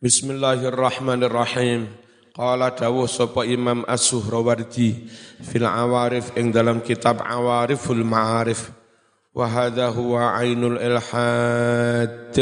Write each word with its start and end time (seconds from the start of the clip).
Bismillahirrahmanirrahim. 0.00 1.92
Qala 2.32 2.72
dawuh 2.72 3.04
sapa 3.04 3.44
Imam 3.44 3.84
As-Suhrawardi 3.84 5.12
fil 5.44 5.68
Awarif 5.68 6.32
ing 6.40 6.48
dalam 6.48 6.80
kitab 6.80 7.20
Awariful 7.20 8.00
Ma'arif. 8.00 8.72
Wa 9.36 9.44
hadha 9.44 9.92
huwa 9.92 10.40
ainul 10.40 10.80
ilhad. 10.80 12.32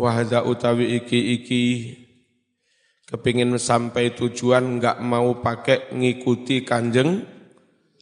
Wa 0.00 0.16
hadha 0.16 0.48
utawi 0.48 0.96
iki 0.96 1.36
iki 1.36 1.64
kepingin 3.04 3.52
sampai 3.60 4.16
tujuan 4.16 4.80
enggak 4.80 4.96
mau 5.04 5.36
pakai 5.44 5.92
ngikuti 5.92 6.64
kanjeng 6.64 7.20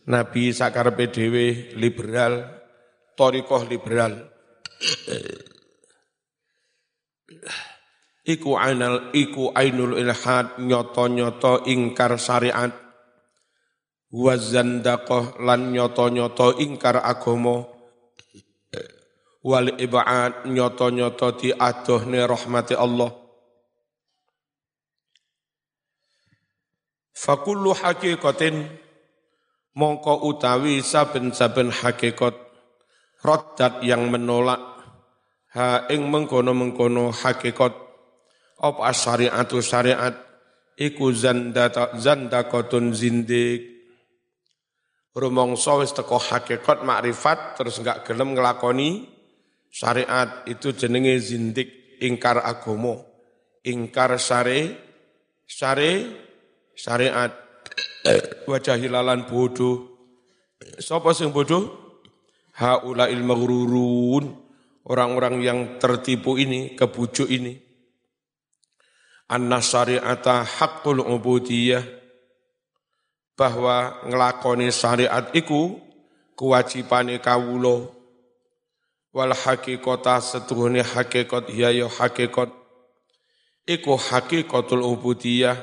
Nabi 0.07 0.55
sakar 0.55 0.95
PDW 0.95 1.75
liberal, 1.75 2.55
torikoh 3.19 3.67
liberal 3.67 4.31
iku 8.25 8.57
ainal 8.57 9.13
iku 9.13 9.53
ainul 9.53 10.01
ilhad 10.01 10.57
nyoto-nyoto 10.59 11.69
ingkar 11.69 12.17
syariat. 12.17 12.73
Wa 14.15 14.35
lan 15.43 15.61
nyoto-nyoto 15.75 16.57
ingkar 16.63 17.03
agama 17.03 17.67
wal 19.45 19.69
ibad 19.77 20.49
nyoto-nyoto 20.49 21.37
di 21.37 21.53
adohne 21.53 22.25
rahmati 22.25 22.73
Allah. 22.73 23.13
Fakullu 27.15 27.73
hakikatin 27.77 28.69
mongko 29.77 30.29
utawi 30.29 30.81
saben-saben 30.81 31.73
hakikat 31.73 32.37
roddat 33.25 33.81
yang 33.81 34.13
menolak 34.13 34.61
ha 35.57 35.89
ing 35.89 36.07
mengkono-mengkono 36.13 37.11
hakikat 37.11 37.73
apa 38.59 38.91
syariatu 38.95 39.59
syariat 39.59 40.15
iku 40.79 41.11
zandata 41.15 41.95
zandakotun 41.99 42.95
zindik. 42.95 43.75
Rumangsa 45.15 45.79
wis 45.79 45.95
teko 45.95 46.19
hakikat 46.19 46.83
makrifat 46.83 47.55
terus 47.55 47.79
enggak 47.79 48.03
gelem 48.03 48.35
nglakoni 48.35 49.07
syariat. 49.71 50.43
Itu 50.51 50.75
jenenge 50.75 51.15
zindik 51.23 51.99
ingkar 52.03 52.43
agomo. 52.43 53.07
Ingkar 53.63 54.19
syari 54.19 54.75
syari 55.47 56.11
syariat. 56.75 57.31
Wajah 58.51 58.77
hilalan 58.77 59.25
bodoh. 59.31 59.97
Sapa 60.83 61.15
sing 61.15 61.31
bodoh? 61.31 61.71
Haulail 62.59 63.23
maghrurun. 63.23 64.43
Orang-orang 64.85 65.41
yang 65.41 65.59
tertipu 65.81 66.37
ini 66.37 66.77
kebujuk 66.77 67.25
ini 67.33 67.64
anna 69.29 69.61
syari'ata 69.61 70.45
haqqul 70.45 71.01
ubudiyah. 71.01 71.85
Bahwa 73.35 73.99
ngelakoni 74.07 74.71
syariat 74.71 75.27
iku 75.35 75.81
kewajibane 76.39 77.19
kawula. 77.19 77.91
Wal 79.15 79.35
hakikata 79.35 80.19
setuhune 80.23 80.83
hakikat 80.83 81.51
ya 81.51 81.71
ya 81.71 81.91
hakikat. 81.91 82.51
Iku 83.67 83.99
hakikatul 83.99 84.87
ubudiyah. 84.87 85.59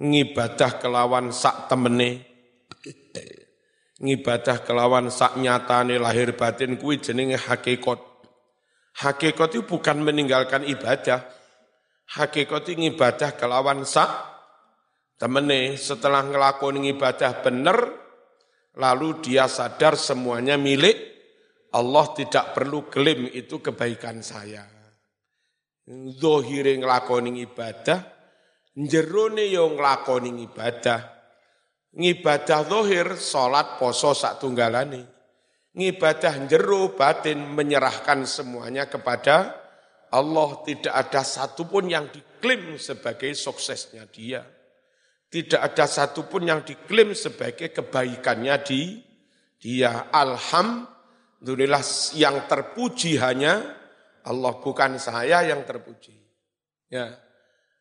Ngibadah 0.00 0.80
kelawan 0.80 1.32
sak 1.32 1.68
temene. 1.68 2.24
Ngibadah 4.00 4.64
kelawan 4.64 5.12
sak 5.12 5.36
nyatane 5.36 6.00
lahir 6.00 6.32
batin 6.32 6.80
kuwi 6.80 7.00
jenenge 7.00 7.36
hakikat. 7.36 8.00
Hakikat 8.96 9.56
itu 9.56 9.64
bukan 9.64 10.00
meninggalkan 10.00 10.64
ibadah 10.64 11.39
hakikat 12.10 12.74
ibadah 12.74 13.38
kelawan 13.38 13.86
sak 13.86 14.10
temene 15.20 15.78
setelah 15.78 16.26
ngelakoni 16.26 16.90
ibadah 16.94 17.44
bener 17.44 17.78
lalu 18.74 19.22
dia 19.22 19.46
sadar 19.46 19.94
semuanya 19.94 20.58
milik 20.58 21.10
Allah 21.70 22.06
tidak 22.18 22.50
perlu 22.50 22.90
klaim 22.90 23.30
itu 23.30 23.62
kebaikan 23.62 24.26
saya. 24.26 24.66
Zohire 26.18 26.74
ngelakoni 26.78 27.46
ibadah, 27.46 27.98
jerone 28.74 29.46
yo 29.46 29.70
ngelakoni 29.74 30.30
ibadah. 30.50 31.00
Ngibadah 31.90 32.60
zohir, 32.70 33.18
sholat, 33.18 33.78
poso, 33.78 34.14
sak 34.14 34.38
tunggalane. 34.38 35.02
Ngibadah 35.74 36.46
jero 36.46 36.94
batin 36.94 37.54
menyerahkan 37.54 38.26
semuanya 38.26 38.86
kepada 38.86 39.59
Allah 40.10 40.58
tidak 40.66 40.90
ada 40.90 41.22
satupun 41.22 41.86
yang 41.86 42.10
diklaim 42.10 42.74
sebagai 42.82 43.30
suksesnya 43.30 44.10
dia. 44.10 44.42
Tidak 45.30 45.62
ada 45.62 45.86
satupun 45.86 46.50
yang 46.50 46.66
diklaim 46.66 47.14
sebagai 47.14 47.70
kebaikannya 47.70 48.56
di 48.66 48.98
dia. 49.62 50.10
Alhamdulillah 50.10 51.84
yang 52.18 52.42
terpuji 52.50 53.22
hanya 53.22 53.62
Allah 54.26 54.58
bukan 54.58 54.98
saya 54.98 55.46
yang 55.46 55.62
terpuji. 55.62 56.18
Ya. 56.90 57.14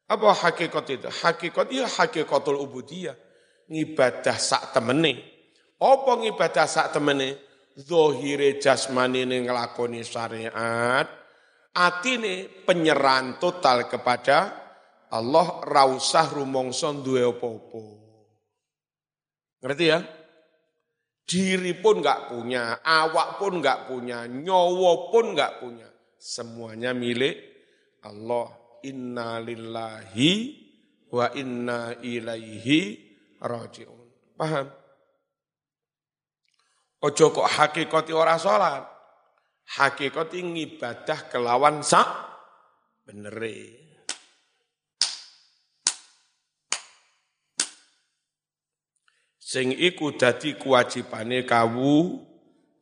Apa 0.06 0.30
hakikat 0.30 0.86
itu? 0.94 1.10
Hakikat 1.10 1.74
ya 1.74 1.90
hakikatul 1.90 2.62
ubudiyah. 2.62 3.18
Ngibadah 3.74 4.38
sak 4.38 4.74
temene. 4.78 5.18
Apa 5.82 6.14
ngibadah 6.22 6.70
sak 6.70 6.94
temene? 6.94 7.42
Zohire 7.74 8.62
jasmani 8.62 9.26
ngelakoni 9.26 10.02
syariat 10.06 11.19
atine 11.74 12.50
penyerahan 12.66 13.38
total 13.38 13.86
kepada 13.86 14.60
Allah 15.10 15.66
rausah 15.66 16.30
rumongso 16.34 16.94
duwe 17.02 17.26
apa-apa. 17.26 17.84
Ngerti 19.66 19.86
ya? 19.90 20.00
Diri 21.30 21.74
pun 21.78 22.02
enggak 22.02 22.30
punya, 22.34 22.82
awak 22.82 23.38
pun 23.38 23.62
enggak 23.62 23.86
punya, 23.86 24.26
nyawa 24.26 25.14
pun 25.14 25.34
enggak 25.34 25.62
punya. 25.62 25.90
Semuanya 26.18 26.94
milik 26.94 27.38
Allah. 28.06 28.58
Inna 28.80 29.44
lillahi 29.44 30.56
wa 31.12 31.28
inna 31.36 32.00
ilaihi 32.00 32.80
raji'un. 33.44 34.08
Paham? 34.40 34.72
Ojo 37.04 37.26
kok 37.36 37.44
hakikati 37.60 38.16
ora 38.16 38.40
salat 38.40 38.99
hakikat 39.78 40.34
ibadah 40.34 41.30
kelawan 41.30 41.86
sak 41.86 42.10
benere. 43.06 43.86
Sing 49.38 49.74
iku 49.74 50.14
dadi 50.14 50.54
kewajibane 50.62 51.42
kawu 51.42 52.22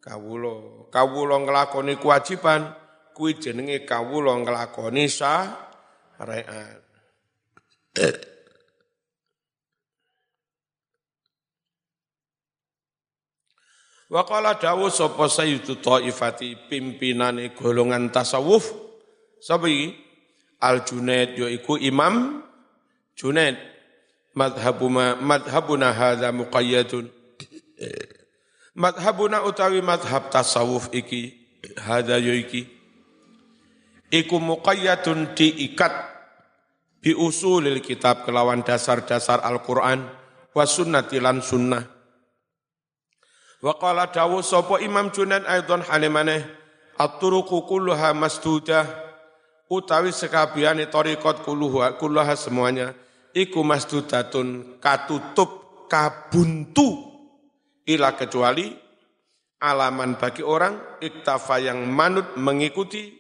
kawula. 0.03 0.87
Kawula 0.91 1.39
nglakoni 1.39 1.95
kewajiban 1.95 2.75
kuwi 3.15 3.39
jenenge 3.39 3.87
kawula 3.87 4.35
nglakoni 4.43 5.07
syariat. 5.07 6.83
Wa 14.07 14.23
qala 14.23 14.55
dawu 14.55 14.87
sapa 14.87 15.27
sayyidu 15.27 15.83
taifati 15.83 16.55
pimpinane 16.71 17.51
golongan 17.51 18.07
tasawuf. 18.07 18.71
Sapa 19.43 19.67
iki? 19.67 19.95
Al 20.63 20.81
Junaid 20.87 21.37
yaiku 21.37 21.77
Imam 21.77 22.41
Junaid. 23.13 23.59
Madhabuna 24.37 25.17
madhabuna 25.17 25.91
hadza 25.91 26.29
muqayyadun. 26.31 27.09
Madhabuna 28.77 29.41
utawi 29.43 29.81
madhab 29.81 30.29
tasawuf 30.29 30.93
iki 30.93 31.33
hadza 31.81 32.21
yaiki 32.21 32.69
iku 34.13 34.39
muqayyadun 34.39 35.35
diikat 35.35 35.93
bi 37.01 37.11
usulil 37.17 37.81
kitab 37.83 38.23
kelawan 38.23 38.63
dasar-dasar 38.63 39.43
Al-Qur'an 39.43 40.05
wa 40.53 40.63
sunnati 40.63 41.17
lan 41.19 41.41
sunnah 41.43 41.96
Wa 43.57 43.73
qala 43.81 44.13
dawu 44.13 44.45
sapa 44.45 44.77
Imam 44.85 45.09
Junaid 45.09 45.45
aidon 45.49 45.81
halimane 45.81 46.45
at-turuqu 46.97 47.65
kulluha 47.65 48.13
masdudah 48.13 48.85
utawi 49.69 50.13
sekabehane 50.13 50.85
tariqat 50.89 51.41
kulluha 51.41 51.97
kulluha 51.97 52.37
semuanya 52.37 52.93
iku 53.33 53.65
masdudatun 53.65 54.77
katutup 54.77 55.85
kabuntu 55.89 57.17
ila 57.89 58.13
kecuali 58.13 58.77
alaman 59.57 60.21
bagi 60.21 60.45
orang 60.45 61.01
iktafa 61.01 61.57
yang 61.57 61.81
manut 61.89 62.37
mengikuti 62.37 63.17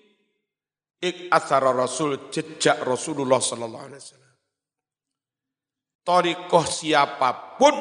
ik 0.97 1.29
asara 1.29 1.73
rasul 1.73 2.29
jejak 2.33 2.81
Rasulullah 2.81 3.37
sallallahu 3.37 3.85
alaihi 3.85 4.01
wasallam. 4.01 4.33
Torikoh 6.01 6.65
siapa 6.65 7.59
pun 7.59 7.75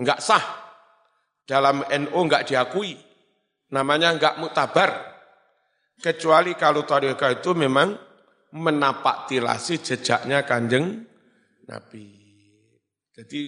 enggak 0.00 0.20
sah 0.22 0.44
dalam 1.48 1.80
NU 1.80 2.18
enggak 2.20 2.44
diakui. 2.44 2.92
Namanya 3.72 4.12
enggak 4.12 4.36
mutabar. 4.36 5.16
Kecuali 5.96 6.52
kalau 6.54 6.84
tariqah 6.84 7.40
itu 7.40 7.56
memang 7.56 7.96
menapak 8.54 9.26
tilasi 9.32 9.80
jejaknya 9.80 10.44
kanjeng 10.44 11.08
Nabi. 11.66 12.06
Jadi 13.16 13.40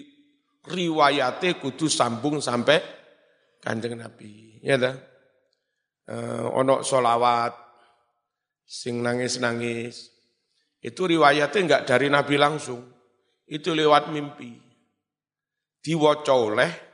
riwayatnya 0.67 1.61
kudu 1.61 1.87
sambung 1.87 2.41
sampai 2.41 2.81
kanjeng 3.61 4.01
Nabi. 4.01 4.59
Ya 4.65 4.81
dah. 4.81 4.97
Eh, 6.11 6.47
ono 6.51 6.83
solawat, 6.83 7.55
sing 8.67 8.99
nangis-nangis. 8.99 10.11
Itu 10.83 11.07
riwayatnya 11.07 11.61
enggak 11.61 11.83
dari 11.87 12.11
Nabi 12.11 12.35
langsung. 12.35 12.83
Itu 13.47 13.77
lewat 13.79 14.11
mimpi. 14.11 14.59
Diwocok 15.81 16.39
oleh, 16.51 16.90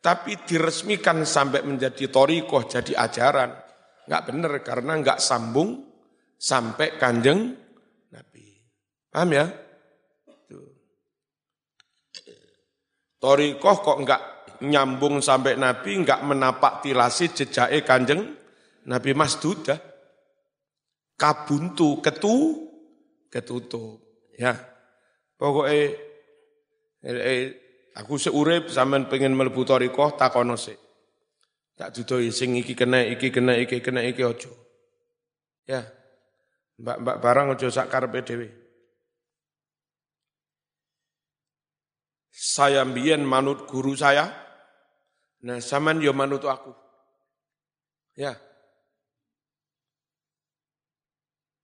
tapi 0.00 0.32
diresmikan 0.48 1.28
sampai 1.28 1.60
menjadi 1.60 2.08
torikoh, 2.08 2.64
jadi 2.64 2.96
ajaran. 2.96 3.52
Enggak 4.08 4.24
benar 4.32 4.52
karena 4.64 4.92
enggak 4.96 5.20
sambung 5.20 5.84
sampai 6.40 6.96
kanjeng 6.96 7.52
Nabi. 8.08 8.44
Paham 9.12 9.30
ya? 9.36 9.46
Torikoh 13.20 13.76
kok 13.84 13.98
enggak 14.00 14.22
nyambung 14.64 15.20
sampai 15.20 15.60
Nabi, 15.60 16.00
enggak 16.00 16.24
menapak 16.24 16.80
tilasi 16.80 17.36
jejake 17.36 17.84
kanjeng 17.84 18.24
Nabi 18.88 19.12
Mas 19.12 19.36
Duda. 19.36 19.76
Kabuntu, 21.20 22.00
ketu, 22.00 22.36
ketutup. 23.28 24.00
Ya, 24.40 24.56
pokoknya 25.36 26.00
eh, 27.04 27.12
eh, 27.12 27.40
aku 28.00 28.16
seurep 28.16 28.72
zaman 28.72 29.12
pengen 29.12 29.36
melebu 29.36 29.60
torikoh 29.68 30.16
takono 30.16 30.56
sik. 30.56 30.80
Tak 31.76 31.92
dudoi 31.96 32.32
sing 32.32 32.56
iki 32.56 32.72
kena, 32.72 33.04
iki 33.04 33.28
kena, 33.28 33.56
iki 33.56 33.80
kena, 33.80 34.00
iki 34.04 34.24
ojo. 34.24 34.52
Ya, 35.68 35.84
mbak-mbak 36.80 37.16
barang 37.20 37.46
ojo 37.56 37.68
sakar 37.68 38.08
PDW. 38.08 38.48
Saya 42.32 42.84
mbien 42.88 43.20
manut 43.20 43.68
guru 43.68 43.92
saya, 43.92 44.32
nah 45.44 45.60
saman 45.60 46.00
yo 46.00 46.16
manut 46.16 46.44
aku. 46.44 46.72
Ya. 48.16 48.36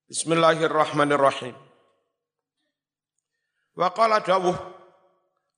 Bismillahirrahmanirrahim. 0.06 1.56
Wa 3.76 3.92
qala 3.92 4.24
dawuh 4.24 4.75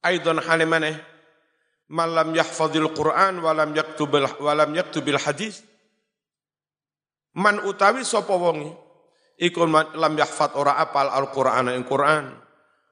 aidan 0.05 0.39
halimane 0.43 0.99
man 1.89 2.13
lam 2.13 2.35
yahfazil 2.37 2.93
Qur'an 2.93 3.41
wa 3.41 3.53
lam 3.57 3.73
yaktubil 3.73 4.29
wa 4.39 4.53
lam 4.53 4.71
yaktubil 4.77 5.19
hadis. 5.19 5.65
Man 7.39 7.63
utawi 7.65 8.05
sapa 8.05 8.35
wonge? 8.35 8.75
Iku 9.39 9.63
lam 9.71 10.15
yahfaz 10.19 10.59
ora 10.59 10.83
apal 10.83 11.07
Al-Qur'an 11.07 11.71
ing 11.71 11.87
Qur'an. 11.87 12.35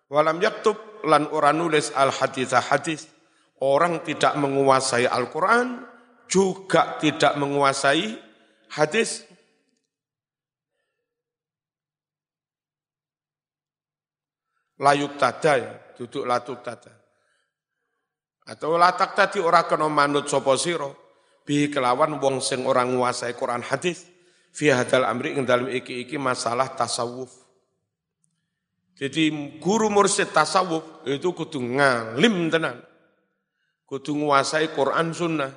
Wa 0.06 0.22
lam 0.22 0.38
yaktub 0.38 1.02
lan 1.02 1.26
ora 1.34 1.50
nulis 1.50 1.90
al 1.90 2.14
hadis. 2.14 2.54
Hadis 2.54 3.10
orang 3.58 4.06
tidak 4.06 4.38
menguasai 4.38 5.10
Al-Qur'an 5.10 5.82
juga 6.30 6.98
tidak 7.02 7.34
menguasai 7.34 8.14
hadis. 8.70 9.26
Layuk 14.76 15.16
tada 15.16 15.56
ya, 15.56 15.72
duduk 15.96 16.28
latuk 16.28 16.60
tada. 16.60 16.92
Atau 18.46 18.78
latak 18.78 19.18
tadi 19.18 19.42
ora 19.42 19.66
kena 19.66 19.90
manut 19.90 20.30
sopo 20.30 20.54
siro, 20.54 20.94
bi 21.42 21.66
kelawan 21.66 22.22
wong 22.22 22.38
sing 22.38 22.62
orang 22.62 22.94
nguasai 22.94 23.34
Quran 23.34 23.64
hadis, 23.64 24.06
fi 24.54 24.70
hadal 24.70 25.02
amri 25.02 25.34
ing 25.34 25.42
dalam 25.42 25.66
iki-iki 25.66 26.14
masalah 26.14 26.70
tasawuf. 26.78 27.32
Jadi 28.96 29.58
guru 29.58 29.90
mursyid 29.90 30.30
tasawuf 30.30 31.04
itu 31.10 31.34
kudu 31.34 31.58
ngalim 31.58 32.48
tenan. 32.48 32.80
Kudu 33.84 34.14
nguasai 34.14 34.72
Quran 34.72 35.12
sunnah. 35.12 35.52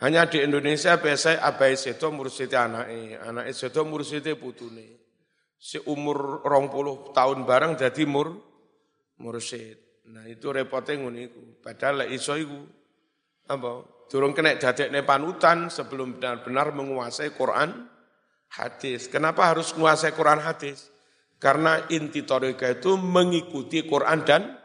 Hanya 0.00 0.28
di 0.28 0.44
Indonesia 0.44 0.96
biasa 1.00 1.40
abai 1.40 1.76
seto 1.76 2.12
mursyid 2.12 2.52
anake, 2.52 3.16
anake 3.16 3.52
seto 3.52 3.84
mursyid 3.84 4.28
putune. 4.38 5.04
Si 5.56 5.80
umur 5.88 6.44
rong 6.44 6.68
puluh 6.68 7.10
tahun 7.16 7.48
bareng 7.48 7.80
jadi 7.80 8.04
mur 8.04 8.55
mursyid. 9.20 10.06
Nah 10.12 10.24
itu 10.30 10.50
repotnya 10.54 11.00
ngono 11.02 11.18
iku. 11.18 11.42
Padahal 11.62 12.06
iso 12.10 12.36
iku 12.38 12.60
apa? 13.50 13.70
Durung 14.06 14.34
kena 14.38 14.54
dadekne 14.54 15.02
panutan 15.02 15.66
sebelum 15.66 16.22
benar-benar 16.22 16.70
menguasai 16.70 17.34
Quran 17.34 17.90
hadis. 18.54 19.10
Kenapa 19.10 19.50
harus 19.50 19.74
menguasai 19.74 20.14
Quran 20.14 20.38
hadis? 20.38 20.94
Karena 21.42 21.84
inti 21.90 22.22
torika 22.22 22.70
itu 22.70 22.94
mengikuti 22.96 23.82
Quran 23.82 24.22
dan 24.22 24.56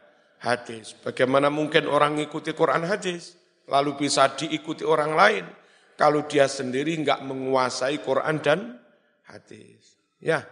hadis. 0.46 0.94
Bagaimana 0.94 1.50
mungkin 1.50 1.90
orang 1.90 2.16
mengikuti 2.16 2.54
Quran 2.54 2.86
hadis, 2.86 3.36
lalu 3.66 4.08
bisa 4.08 4.30
diikuti 4.38 4.86
orang 4.86 5.12
lain, 5.18 5.46
kalau 5.98 6.26
dia 6.30 6.46
sendiri 6.46 6.96
enggak 6.96 7.22
menguasai 7.26 8.00
Quran 8.02 8.40
dan 8.40 8.78
hadis. 9.26 10.00
Ya. 10.22 10.46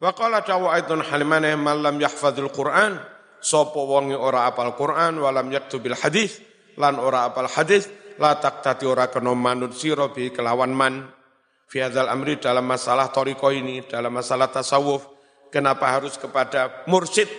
Wa 0.00 0.16
qala 0.16 0.40
dawu 0.40 0.72
aidun 0.72 1.04
halimane 1.04 1.52
man 1.60 1.84
lam 1.84 2.00
yahfadzul 2.00 2.48
Qur'an 2.48 2.96
sapa 3.36 3.76
wonge 3.76 4.16
ora 4.16 4.48
apal 4.48 4.72
Qur'an 4.72 5.20
walam 5.20 5.52
yaktubil 5.52 5.92
hadis 5.92 6.40
lan 6.80 6.96
ora 6.96 7.28
apal 7.28 7.44
hadis 7.44 7.84
la 8.16 8.32
taqtati 8.40 8.88
ora 8.88 9.12
kena 9.12 9.36
manut 9.36 9.76
sira 9.76 10.08
bi 10.08 10.32
kelawan 10.32 10.72
man. 10.72 11.04
Fi 11.68 11.84
amri 11.84 12.40
dalam 12.40 12.66
masalah 12.66 13.12
toriko 13.12 13.52
ini 13.52 13.84
dalam 13.86 14.10
masalah 14.10 14.50
tasawuf 14.50 15.06
kenapa 15.52 15.86
harus 15.86 16.16
kepada 16.18 16.82
mursyid 16.90 17.30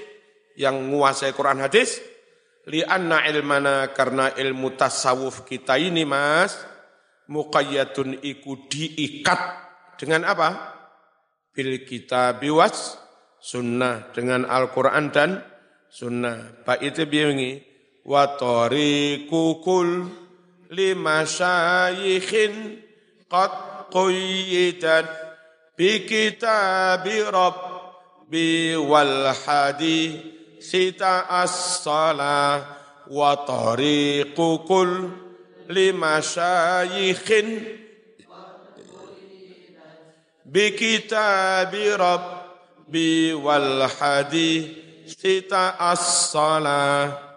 yang 0.55 0.79
menguasai 0.79 1.35
Quran 1.35 1.59
hadis 1.65 1.99
li 2.69 2.79
anna 2.85 3.25
ilmana 3.27 3.89
karena 3.91 4.31
ilmu 4.37 4.77
tasawuf 4.77 5.43
kita 5.49 5.75
ini 5.81 6.05
Mas 6.05 6.55
muqayyatun 7.25 8.21
iku 8.21 8.69
diikat. 8.69 9.41
Dengan 9.97 10.29
apa 10.29 10.80
bil 11.51 11.83
kitab 11.83 12.39
was 12.47 12.95
sunnah 13.41 14.11
dengan 14.15 14.47
Al-Qur'an 14.47 15.11
dan 15.11 15.43
sunnah. 15.91 16.63
Baik 16.63 16.95
itu 16.95 17.03
biyengi 17.07 17.51
wa 18.07 18.39
lima 20.71 21.27
syayikhin 21.27 22.79
qad 23.27 23.51
quyyidat 23.91 25.05
bi 25.75 26.07
kitabi 26.07 27.27
rabbi 27.27 28.73
wal 28.79 29.35
hadithita 29.35 31.27
as-salah 31.27 32.63
wa 33.11 33.35
tariqu 33.43 34.63
kull 34.63 35.11
lima 40.51 40.67
syayikhin 40.67 40.75
bi 40.75 40.75
kitabi 40.75 41.95
rabbi 41.95 43.31
wal 43.39 43.87
hadithita 43.87 45.79
as-salah 45.79 47.31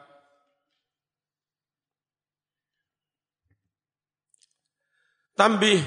Tambih 5.35 5.83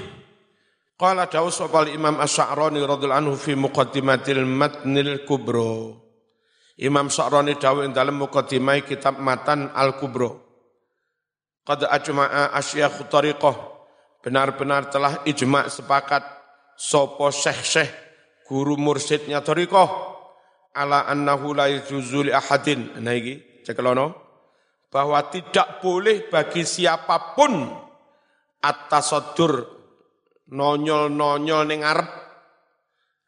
qala 1.00 1.24
dawu 1.24 1.48
sapa 1.48 1.88
Imam 1.88 2.20
Asy-Sya'rani 2.20 2.84
radhiyallahu 2.84 3.32
anhu 3.32 3.32
fi 3.32 3.56
muqaddimatil 3.56 4.44
matnil 4.44 5.24
kubro. 5.24 6.04
Imam 6.76 7.08
Sya'rani 7.08 7.56
dawu 7.56 7.80
ing 7.80 7.96
dalam 7.96 8.20
muqaddimah 8.20 8.84
kitab 8.84 9.16
Matan 9.16 9.72
Al-Kubro. 9.72 10.44
Qad 11.64 11.88
ajma'a 11.88 12.52
asyakh 12.60 13.08
tariqah 13.08 13.56
benar-benar 14.20 14.92
telah 14.92 15.24
ijma' 15.24 15.72
sepakat 15.72 16.37
sapa 16.78 17.34
syekh-syekh 17.34 17.90
guru 18.46 18.78
mursyidnya 18.78 19.42
tariqah 19.42 19.90
ala 20.78 21.10
annahu 21.10 21.58
la 21.58 21.66
yujuzu 21.66 22.30
ahadin. 22.30 23.02
Nah 23.02 23.12
iki 23.18 23.66
cekelono 23.66 24.14
bahwa 24.88 25.18
tidak 25.28 25.82
boleh 25.82 26.30
bagi 26.30 26.62
siapa 26.62 27.34
pun 27.34 27.66
at-tasaddur 28.62 29.66
nonyol-nonyol 30.48 31.62
ning 31.68 31.82
arep 31.82 32.08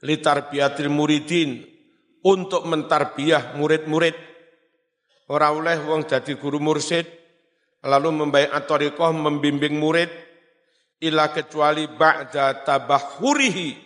litarbiyatil 0.00 0.88
muridin 0.88 1.61
untuk 2.25 2.64
mentarbiah 2.64 3.59
murid-murid. 3.59 4.16
Ora 5.30 5.52
oleh 5.52 5.76
wong 5.85 6.09
dadi 6.09 6.38
guru 6.38 6.62
mursyid 6.62 7.07
lalu 7.85 8.09
membaiat 8.25 8.64
thariqah 8.64 9.12
membimbing 9.12 9.76
murid 9.76 10.30
ila 11.00 11.33
kecuali 11.33 11.88
ba'da 11.88 12.64
tabahurihi 12.64 13.76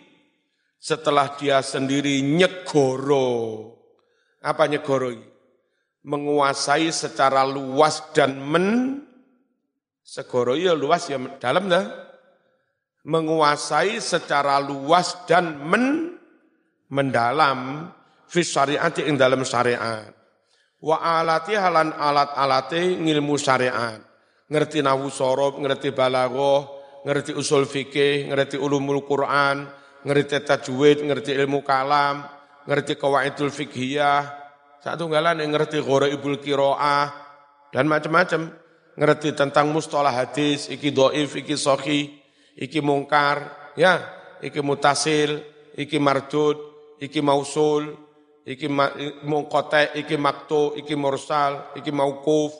setelah 0.77 1.33
dia 1.39 1.63
sendiri 1.63 2.21
nyegoro 2.21 3.71
apa 4.43 4.67
nyegoro 4.69 5.11
menguasai 6.05 6.93
secara 6.93 7.47
luas 7.47 8.13
dan 8.13 8.37
men 8.37 8.67
Segoro 10.05 10.53
ya 10.53 10.77
luas 10.77 11.09
ya 11.09 11.17
dalam 11.41 11.65
dah. 11.65 11.81
Menguasai 13.09 13.97
secara 13.97 14.61
luas 14.61 15.25
dan 15.25 15.57
men, 15.57 16.13
mendalam 16.93 17.89
fis 18.29 18.53
syariat 18.53 18.93
ing 19.01 19.17
dalam 19.17 19.41
syariat. 19.41 20.13
Wa 20.77 21.01
alati 21.01 21.57
halan 21.57 21.89
alat 21.89 22.37
alate 22.37 23.01
ngilmu 23.01 23.33
syariat. 23.41 23.97
Ngerti 24.45 24.85
nahu 24.85 25.09
sorob, 25.09 25.57
ngerti 25.57 25.89
balaghah, 25.89 26.69
ngerti 27.05 27.37
usul 27.37 27.69
fikih, 27.69 28.33
ngerti 28.33 28.57
ulumul 28.57 29.05
Quran, 29.05 29.69
ngerti 30.01 30.41
tajwid, 30.41 31.05
ngerti 31.05 31.37
ilmu 31.37 31.61
kalam, 31.61 32.25
ngerti 32.65 32.97
kawaidul 32.97 33.53
fikhiyah, 33.53 34.25
satu 34.81 35.05
galan 35.05 35.37
yang 35.37 35.53
ngerti 35.53 35.81
ibul 35.85 36.41
kiroah, 36.41 37.07
dan 37.69 37.85
macam-macam. 37.85 38.65
Ngerti 38.95 39.35
tentang 39.35 39.75
mustalah 39.75 40.15
hadis, 40.15 40.71
iki 40.71 40.89
doif, 40.95 41.35
iki 41.35 41.59
sohi, 41.59 42.15
iki 42.55 42.79
mungkar, 42.79 43.51
ya, 43.75 43.99
iki 44.39 44.63
mutasil, 44.63 45.43
iki 45.75 45.99
mardud, 45.99 46.55
iki 47.03 47.19
mausul, 47.19 47.91
iki 48.47 48.71
mungkote, 49.27 49.99
iki 49.99 50.15
maktu, 50.15 50.79
iki 50.79 50.95
mursal, 50.95 51.75
iki 51.75 51.91
maukuf, 51.91 52.55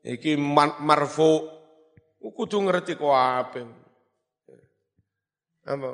iki 0.00 0.32
marfu. 0.80 1.55
Kudu 2.20 2.58
ngerti 2.68 2.98
kok 2.98 3.12
apa. 3.12 3.62
Apa? 5.66 5.88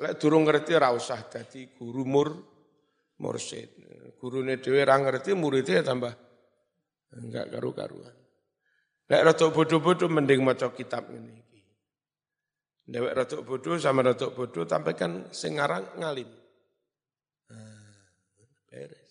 Lek 0.00 0.14
durung 0.16 0.46
ngerti 0.46 0.72
ra 0.78 0.94
usah 0.94 1.26
dadi 1.26 1.74
guru 1.74 2.06
mur 2.06 2.28
mursid. 3.20 3.76
Gurune 4.16 4.60
dhewe 4.60 4.80
ra 4.84 4.96
ngerti 5.00 5.36
muridnya 5.36 5.84
tambah 5.84 6.12
enggak 7.16 7.50
karu-karuan. 7.52 8.16
Lek 9.10 9.22
rada 9.26 9.46
bodoh-bodoh 9.50 10.06
mending 10.06 10.40
maca 10.46 10.70
kitab 10.70 11.10
iki. 11.10 11.60
Dewek 12.86 13.12
rada 13.12 13.36
bodoh 13.42 13.74
sama 13.76 14.06
rada 14.06 14.30
bodoh 14.30 14.62
tapi 14.64 14.94
kan 14.94 15.34
sing 15.34 15.58
ngarang 15.58 15.98
ngalim. 15.98 16.30
Nah, 17.50 18.06
beres. 18.70 19.10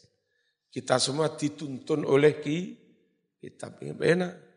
Kita 0.71 0.95
semua 1.01 1.35
dituntun 1.35 2.07
oleh 2.07 2.39
ki 2.39 2.57
kitab 3.43 3.83
ini 3.83 3.91
enak. 3.99 4.48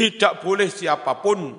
Tidak 0.00 0.40
boleh 0.40 0.72
siapa 0.72 1.20
pun 1.20 1.52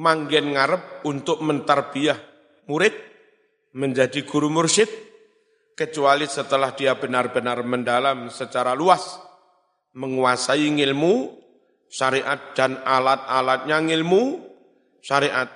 manggen 0.00 0.56
ngarep 0.56 1.04
untuk 1.04 1.44
mentarbiah 1.44 2.16
murid 2.72 2.96
menjadi 3.76 4.24
guru 4.24 4.48
mursyid 4.48 4.88
kecuali 5.76 6.24
setelah 6.24 6.72
dia 6.72 6.96
benar-benar 6.96 7.60
mendalam 7.68 8.32
secara 8.32 8.72
luas 8.72 9.20
menguasai 9.92 10.72
ilmu 10.72 11.36
syariat 11.92 12.56
dan 12.56 12.80
alat-alatnya 12.80 13.84
ilmu 13.92 14.40
syariat. 15.04 15.52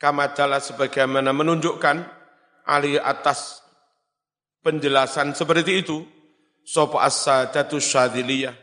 Kamadala 0.00 0.58
sebagaimana 0.58 1.30
menunjukkan 1.30 1.96
alih 2.66 2.98
atas 2.98 3.61
penjelasan 4.62 5.34
seperti 5.34 5.82
itu, 5.82 6.06
sopo 6.62 7.02
as-sadatu 7.02 7.82
syadiliyah, 7.82 8.54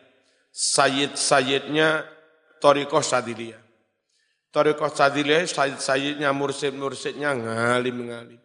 sayyid-sayyidnya 0.49 2.07
Torikoh 2.63 3.03
Syadiliyah. 3.03 3.61
Torikoh 4.49 4.89
Syadiliyah, 4.89 5.45
sayyid-sayyidnya, 5.45 6.31
mursid-mursidnya 6.31 7.35
ngalim-ngalim. 7.35 8.41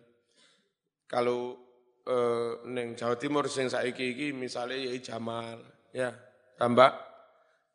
Kalau 1.07 1.57
eh, 2.05 2.53
neng 2.69 2.99
Jawa 2.99 3.15
Timur 3.17 3.47
sing 3.47 3.71
saiki 3.71 4.13
iki 4.15 4.27
misalnya 4.35 4.91
Yai 4.91 4.99
Jamal, 5.01 5.63
ya, 5.95 6.11
tambah 6.59 6.91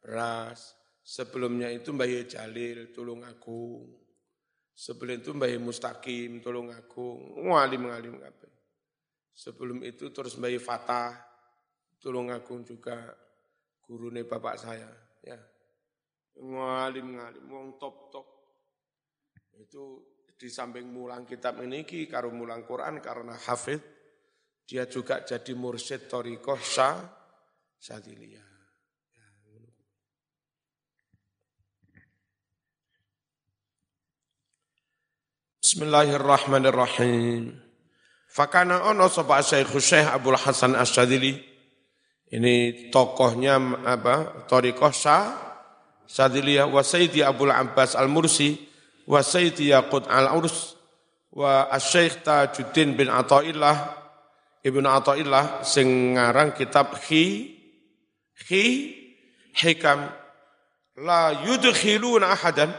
beras. 0.04 0.76
Sebelumnya 1.10 1.74
itu 1.74 1.90
Mbah 1.90 2.06
Jalil, 2.30 2.94
tulung 2.94 3.26
aku. 3.26 3.82
Sebelum 4.78 5.26
itu 5.26 5.34
Mbah 5.34 5.50
Mustaqim, 5.58 6.38
tulung 6.38 6.70
aku. 6.70 7.42
Ngalim-ngalim 7.42 8.22
kabeh. 8.22 8.59
Sebelum 9.40 9.88
itu 9.88 10.12
terus 10.12 10.36
Mbak 10.36 10.60
Fatah, 10.60 11.16
tolong 11.96 12.28
agung 12.28 12.68
juga 12.68 13.08
gurune 13.80 14.28
bapak 14.28 14.56
saya. 14.60 14.92
Ya. 15.24 15.40
Ngalim-ngalim, 16.44 17.48
wong 17.48 17.80
top-top. 17.80 18.28
Itu 19.56 20.04
di 20.36 20.52
samping 20.52 20.92
mulang 20.92 21.24
kitab 21.24 21.56
ini, 21.64 21.88
karo 22.12 22.36
mulang 22.36 22.68
Quran 22.68 23.00
karena 23.00 23.32
hafid, 23.48 23.80
dia 24.68 24.84
juga 24.92 25.24
jadi 25.24 25.56
mursyid 25.56 26.12
Torikoh 26.12 26.60
Syah 26.60 27.00
Sadiliyah. 27.80 28.52
Ya, 29.16 29.28
Bismillahirrahmanirrahim. 35.64 37.69
Fakana 38.30 38.86
ono 38.86 39.10
sapa 39.10 39.42
Syekh 39.42 39.74
Syekh 39.82 40.06
Abdul 40.06 40.38
Hasan 40.38 40.78
Asyadili. 40.78 41.34
Ini 42.30 42.88
tokohnya 42.94 43.58
apa? 43.90 44.46
Tariqah 44.46 44.94
Syah 44.94 45.50
Sadiliyah 46.10 46.66
wa 46.66 46.82
Sayyidi 46.82 47.22
Abdul 47.22 47.54
Abbas 47.54 47.94
Al-Mursi 47.94 48.58
wa 49.10 49.22
Sayyidi 49.22 49.74
Yaqut 49.74 50.10
Al-Urs 50.10 50.74
wa 51.34 51.70
Syekh 51.78 52.26
Tajuddin 52.26 52.98
bin 52.98 53.10
Athaillah 53.10 53.98
Ibnu 54.66 54.90
Athaillah 54.90 55.62
sing 55.62 56.18
ngarang 56.18 56.58
kitab 56.58 56.98
Khi 56.98 57.54
Khi 58.34 58.66
Hikam 59.54 60.10
la 60.98 61.34
yudkhiluna 61.46 62.34
ahadan 62.34 62.74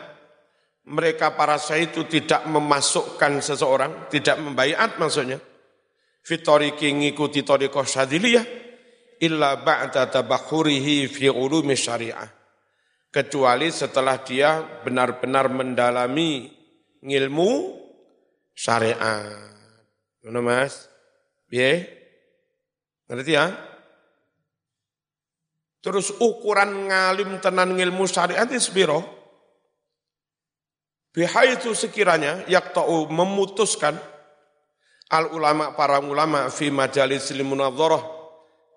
mereka 0.91 1.39
para 1.39 1.55
syahid 1.55 1.95
itu 1.95 2.03
tidak 2.11 2.51
memasukkan 2.51 3.39
seseorang, 3.39 4.11
tidak 4.11 4.43
membayat 4.43 4.99
maksudnya. 4.99 5.39
Fitoriki 6.21 6.91
ngikuti 6.91 7.47
torikoh 7.47 7.87
syadiliyah, 7.87 8.45
illa 9.23 9.63
ba'da 9.63 10.11
tabakhurihi 10.11 11.07
fi 11.07 11.31
ulumi 11.31 11.79
syariah. 11.79 12.27
Kecuali 13.11 13.71
setelah 13.71 14.19
dia 14.23 14.83
benar-benar 14.83 15.47
mendalami 15.51 16.51
ngilmu 17.07 17.51
syariat. 18.55 19.31
Mana 20.27 20.41
mas? 20.43 20.91
Biye? 21.47 21.87
Ngerti 23.07 23.33
ya? 23.35 23.47
Terus 25.81 26.13
ukuran 26.21 26.93
ngalim 26.93 27.41
tenan 27.41 27.75
ngilmu 27.75 28.05
syariat 28.05 28.47
itu. 28.47 29.20
Bihaitu 31.11 31.75
sekiranya 31.75 32.47
yakta'u 32.47 33.11
memutuskan 33.11 33.99
al 35.11 35.35
ulama 35.35 35.75
para 35.75 35.99
ulama 35.99 36.47
fi 36.55 36.71
majalis 36.71 37.35
limunadharah 37.35 38.03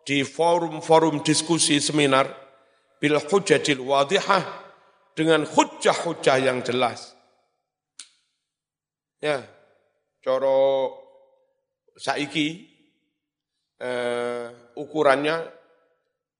di 0.02 0.26
forum-forum 0.26 1.22
diskusi 1.22 1.78
seminar 1.78 2.26
bil 2.98 3.22
hujjatil 3.22 3.86
wadihah 3.86 4.42
dengan 5.14 5.46
hujjah-hujjah 5.46 6.38
yang 6.42 6.66
jelas. 6.66 7.14
Ya, 9.22 9.46
coro 10.26 10.90
saiki 11.96 12.66
eh, 13.78 14.46
ukurannya 14.74 15.48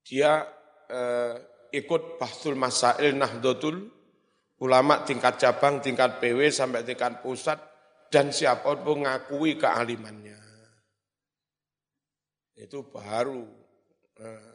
dia 0.02 0.42
eh, 0.90 1.34
ikut 1.70 2.18
bahsul 2.18 2.58
masail 2.58 3.14
nahdlatul 3.14 3.93
ulama 4.62 5.02
tingkat 5.02 5.40
cabang, 5.40 5.82
tingkat 5.82 6.22
PW 6.22 6.52
sampai 6.52 6.86
tingkat 6.86 7.24
pusat 7.24 7.58
dan 8.12 8.30
siapa 8.30 8.78
pun 8.78 9.02
mengakui 9.02 9.58
kealimannya. 9.58 10.38
Itu 12.54 12.86
baru 12.86 13.42
eh, 14.22 14.54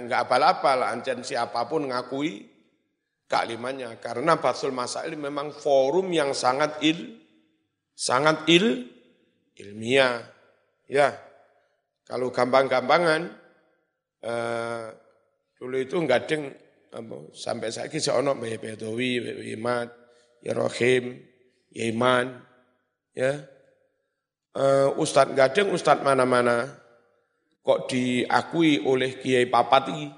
enggak 0.00 0.20
abal-abal 0.24 0.88
ancan 0.88 1.20
siapa 1.20 1.68
pun 1.68 1.92
ngakui 1.92 2.48
kealimannya 3.28 4.00
karena 4.00 4.40
Basul 4.40 4.72
Masail 4.72 5.12
memang 5.20 5.52
forum 5.52 6.08
yang 6.08 6.32
sangat 6.32 6.80
il 6.80 7.20
sangat 7.92 8.48
il 8.48 8.88
ilmiah 9.56 10.24
ya 10.88 11.12
kalau 12.08 12.32
gampang-gampangan 12.32 13.28
eh, 14.24 14.84
dulu 15.60 15.76
itu 15.76 16.00
deng 16.00 16.42
apa, 16.48 16.61
sampai 17.32 17.72
saya 17.72 17.88
kisah 17.88 18.20
ono 18.20 18.36
Mbah 18.36 18.60
Bedowi, 18.60 19.24
Mbah 19.24 19.48
Imat, 19.48 19.88
ya 20.44 20.52
Rohim, 20.52 21.16
ya 21.72 21.84
Iman, 21.88 22.26
ya. 23.16 23.48
Uh, 24.52 24.92
Ustadz 25.00 25.32
Gadeng, 25.32 25.72
Ustadz 25.72 26.04
mana-mana 26.04 26.68
kok 27.64 27.88
diakui 27.88 28.84
oleh 28.84 29.16
Kiai 29.16 29.48
Papat 29.48 29.84
ini. 29.96 30.08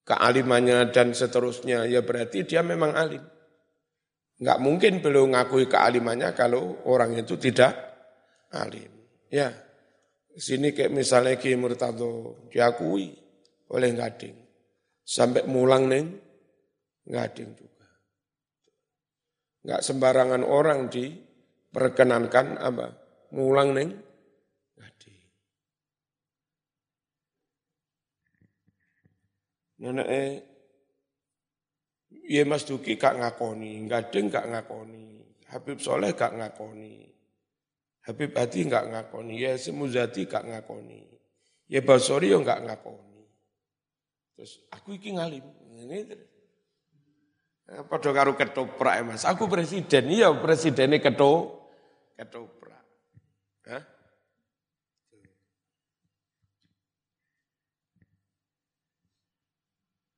kealimannya 0.00 0.90
dan 0.90 1.14
seterusnya, 1.14 1.86
ya 1.86 2.02
berarti 2.02 2.42
dia 2.42 2.66
memang 2.66 2.98
alim. 2.98 3.22
Enggak 4.42 4.58
mungkin 4.58 4.92
beliau 4.98 5.28
ngakui 5.30 5.70
kealimannya 5.70 6.34
kalau 6.34 6.82
orang 6.88 7.14
itu 7.14 7.38
tidak 7.38 7.76
alim. 8.50 8.90
Ya, 9.30 9.54
sini 10.34 10.74
kayak 10.74 10.90
misalnya 10.90 11.38
Ki 11.38 11.54
Murtado 11.54 12.42
diakui 12.50 13.14
oleh 13.70 13.90
Gading. 13.94 14.39
Sampai 15.10 15.42
mulang 15.50 15.90
neng 15.90 16.22
Gading 17.02 17.50
juga. 17.58 17.88
Enggak 19.66 19.82
sembarangan 19.82 20.46
orang 20.46 20.86
diperkenankan 20.86 22.54
apa? 22.62 22.86
Mulang 23.34 23.74
neng 23.74 23.90
Gading. 24.78 25.18
Nenek 29.82 30.06
eh 30.06 30.30
Iya 32.30 32.46
Mas 32.46 32.62
Duki 32.62 32.94
gak 32.94 33.18
ngakoni, 33.18 33.90
Gading 33.90 34.30
gak 34.30 34.46
ngakoni, 34.46 35.18
Habib 35.50 35.82
Soleh 35.82 36.14
gak 36.14 36.38
ngakoni, 36.38 37.10
Habib 38.06 38.30
Hadi 38.38 38.70
gak 38.70 38.86
ngakoni, 38.86 39.34
ya 39.34 39.58
Semuzati 39.58 40.30
gak 40.30 40.46
ngakoni, 40.46 41.02
ya 41.66 41.82
Basori 41.82 42.30
yo 42.30 42.38
gak 42.46 42.62
ngakoni. 42.70 43.09
Terus 44.40 44.56
aku 44.72 44.96
iki 44.96 45.12
ngalim, 45.12 45.44
ini 45.84 46.00
terus. 46.08 46.24
Padha 47.92 48.08
karo 48.08 48.32
ketoprak 48.32 48.94
ya 48.96 49.04
Mas. 49.04 49.28
Aku 49.28 49.44
presiden, 49.52 50.08
iya 50.08 50.32
presidennya 50.32 50.96
keto 50.96 51.60
ketoprak. 52.16 52.80
Hah? 53.68 53.84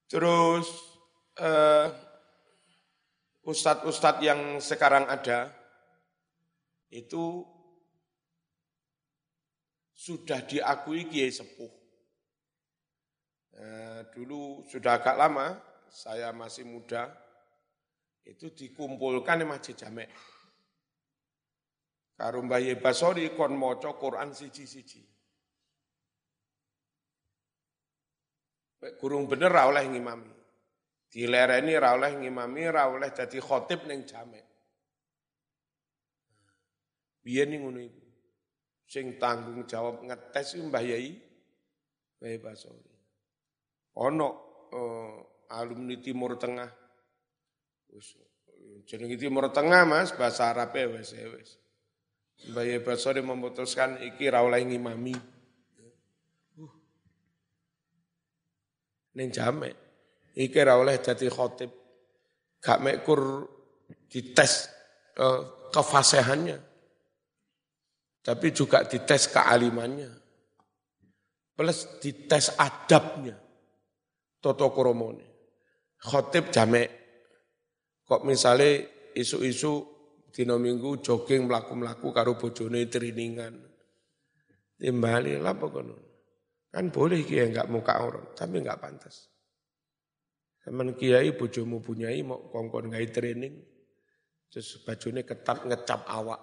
Terus 0.07 0.71
uh, 1.43 1.91
ustadz-ustadz 3.43 4.23
yang 4.23 4.63
sekarang 4.63 5.11
ada 5.11 5.51
itu 6.95 7.43
sudah 9.99 10.47
diakui 10.47 11.11
kiai 11.11 11.35
sepuh. 11.35 11.82
Uh, 13.53 14.01
dulu 14.13 14.65
sudah 14.65 14.97
agak 14.97 15.17
lama, 15.17 15.61
saya 15.93 16.33
masih 16.33 16.65
muda, 16.65 17.13
itu 18.25 18.49
dikumpulkan 18.55 19.43
di 19.43 19.47
Masjid 19.47 19.77
Jamek. 19.77 20.09
Karumbaye 22.17 22.79
Basori 22.79 23.35
kon 23.35 23.59
moco 23.59 23.99
Quran 23.99 24.31
siji-siji. 24.31 25.03
Kurung 28.99 29.27
bener 29.27 29.51
oleh 29.51 29.87
ngimami. 29.87 30.31
Dilereni 31.13 31.75
ra 31.77 31.99
oleh 31.99 32.15
ngimami, 32.19 32.63
ra 32.71 32.89
oleh 32.89 33.11
khotib 33.13 33.85
ning 33.91 34.07
jamek. 34.07 34.47
Ning 37.27 37.61
ngono 37.63 37.81
iku. 37.83 38.03
Sing 38.87 39.17
tanggung 39.17 39.65
jawab 39.65 40.05
ngetes 40.05 40.59
Mbah 40.63 40.85
Yai 40.85 41.17
Mbah 42.21 42.39
Basori. 42.39 42.92
Ono 44.01 44.29
uh, 44.73 45.17
alumni 45.53 46.01
Timur 46.01 46.41
Tengah. 46.41 46.71
Wis 47.93 48.17
jeneng 48.89 49.13
Timur 49.21 49.53
Tengah 49.53 49.85
Mas, 49.85 50.17
bahasa 50.17 50.49
Arab 50.49 50.73
e 50.77 50.85
wis 50.97 51.13
wis. 51.13 51.61
Mbah 52.49 52.65
Basori 52.83 53.23
memutuskan 53.23 54.03
iki 54.03 54.27
ra 54.27 54.43
oleh 54.43 54.65
ngimami. 54.67 55.15
Uh. 56.59 56.73
Ning 59.15 59.29
jamek 59.31 59.77
iki 60.37 60.57
ora 60.61 60.81
oleh 60.81 60.97
dadi 60.99 61.29
khotib. 61.29 61.71
Gak 62.63 62.79
mekur 62.79 63.47
dites 64.07 64.71
uh, 65.19 65.71
kefasihannya. 65.75 66.59
Tapi 68.23 68.47
juga 68.55 68.87
dites 68.87 69.27
kealimannya. 69.27 70.11
Plus 71.59 71.99
dites 71.99 72.55
adabnya. 72.55 73.35
Toto 74.43 74.75
koromone. 74.75 75.23
Khotib 76.03 76.51
jamek. 76.51 76.91
Kok 78.03 78.27
misalnya 78.27 78.83
isu-isu 79.15 79.87
dino 80.35 80.59
minggu 80.59 80.99
jogging 80.99 81.47
melaku-melaku 81.47 82.11
karo 82.11 82.35
bojone 82.35 82.91
triningan. 82.91 83.55
Timbali 84.75 85.39
lah 85.39 85.55
pokoknya. 85.55 85.95
Kan 86.75 86.91
boleh 86.91 87.23
kia 87.23 87.47
enggak 87.47 87.71
muka 87.71 88.03
orang, 88.03 88.35
tapi 88.35 88.59
enggak 88.59 88.83
pantas. 88.83 89.31
Teman 90.65 90.99
kiai 90.99 91.37
bojomu 91.39 91.79
punyai 91.79 92.19
mau 92.27 92.51
kongkon 92.51 92.91
ngai 92.91 93.07
training. 93.15 93.55
Terus 94.51 94.83
bajunya 94.83 95.23
ketat 95.23 95.69
ngecap 95.69 96.03
awak. 96.09 96.43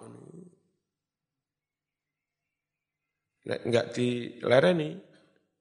Nek 3.44 3.60
enggak 3.66 3.86
dilereni, 3.92 4.96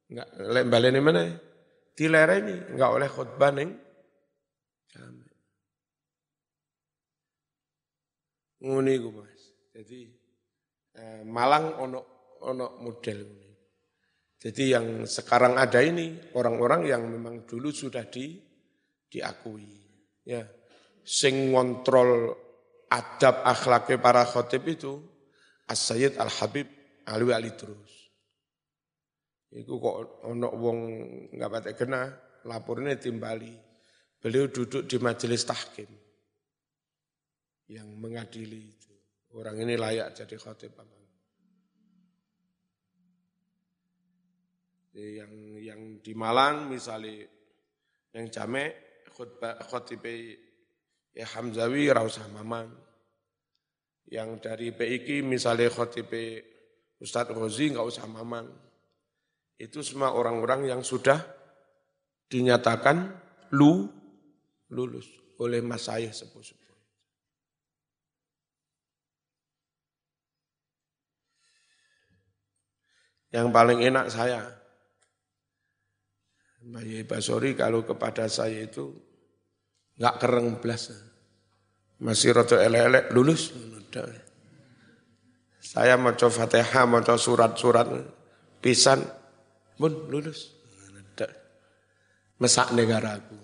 enggak 0.07 0.29
lek 0.37 0.65
mana? 1.03 1.48
Dilereni, 1.95 2.73
enggak 2.73 2.91
oleh 2.95 3.09
khutbah 3.11 3.51
ning. 3.51 3.71
Ngene 8.59 8.91
iku 8.91 9.09
Mas. 9.15 9.41
Jadi 9.71 10.01
eh, 10.99 11.21
Malang 11.23 11.79
ono 11.79 11.99
ono 12.43 12.79
model 12.83 13.19
ini. 13.23 13.49
Jadi 14.39 14.63
yang 14.71 15.03
sekarang 15.03 15.59
ada 15.59 15.83
ini 15.83 16.31
orang-orang 16.35 16.87
yang 16.87 17.03
memang 17.03 17.43
dulu 17.43 17.75
sudah 17.75 18.07
di 18.07 18.39
diakui. 19.11 19.67
Ya, 20.23 20.47
sing 21.03 21.51
ngontrol 21.51 22.31
adab 22.87 23.43
akhlaknya 23.43 23.99
para 23.99 24.23
khotib 24.23 24.63
itu 24.69 25.03
As-Sayyid 25.67 26.15
Al-Habib 26.15 26.67
Alwi 27.11 27.31
Ali 27.35 27.51
terus. 27.53 27.98
Iku 29.49 29.81
kok 29.81 29.97
ono 30.29 30.49
wong 30.53 30.79
nggak 31.33 31.49
patek 31.49 31.73
kena, 31.73 32.05
lapornya 32.45 32.93
timbali. 33.01 33.49
Beliau 34.19 34.51
duduk 34.51 34.85
di 34.85 34.99
majelis 35.01 35.47
tahkim 35.47 35.89
yang 37.71 37.87
mengadili 37.97 38.61
itu. 38.67 38.93
Orang 39.33 39.61
ini 39.61 39.73
layak 39.79 40.13
jadi 40.13 40.35
khotib 40.35 40.73
apa? 40.75 40.97
Yang 44.99 45.33
yang 45.63 45.81
di 46.03 46.13
Malang 46.17 46.67
misalnya 46.67 47.23
yang 48.11 48.27
jamek 48.27 49.05
khutbah 49.13 49.55
khotibe 49.63 50.35
ya 51.15 51.25
Hamzawi 51.25 51.87
ra 51.93 52.03
usah 52.03 52.27
mamang. 52.27 52.67
Yang 54.09 54.29
dari 54.41 54.67
PIK 54.73 55.23
misalnya 55.23 55.69
khotibe 55.69 56.43
Ustadz 56.99 57.31
Rozi 57.31 57.71
nggak 57.71 57.87
usah 57.87 58.05
mamang. 58.09 58.68
Itu 59.59 59.83
semua 59.83 60.15
orang-orang 60.15 60.71
yang 60.71 60.81
sudah 60.87 61.19
dinyatakan 62.31 63.11
lu 63.51 63.91
lulus 64.71 65.11
oleh 65.43 65.59
mas 65.59 65.91
saya 65.91 66.07
sepuh-sepuh. 66.15 66.77
Yang 73.29 73.47
paling 73.53 73.79
enak 73.83 74.07
saya, 74.09 74.41
Mbak 76.65 77.05
Basori 77.05 77.53
kalau 77.53 77.85
kepada 77.85 78.25
saya 78.31 78.63
itu 78.63 78.89
nggak 79.99 80.15
kereng 80.17 80.47
belas. 80.63 80.89
Masih 81.99 82.31
roto 82.31 82.55
elek-elek 82.55 83.11
lulus. 83.11 83.51
Saya 85.59 85.99
mau 85.99 86.15
coba 86.15 86.47
fatihah, 86.47 86.87
mau 86.87 87.03
coba 87.03 87.19
surat-surat, 87.19 87.87
pisan, 88.63 89.03
pun 89.79 90.11
lulus. 90.11 90.59
Mesak 92.39 92.75
negaraku. 92.75 93.35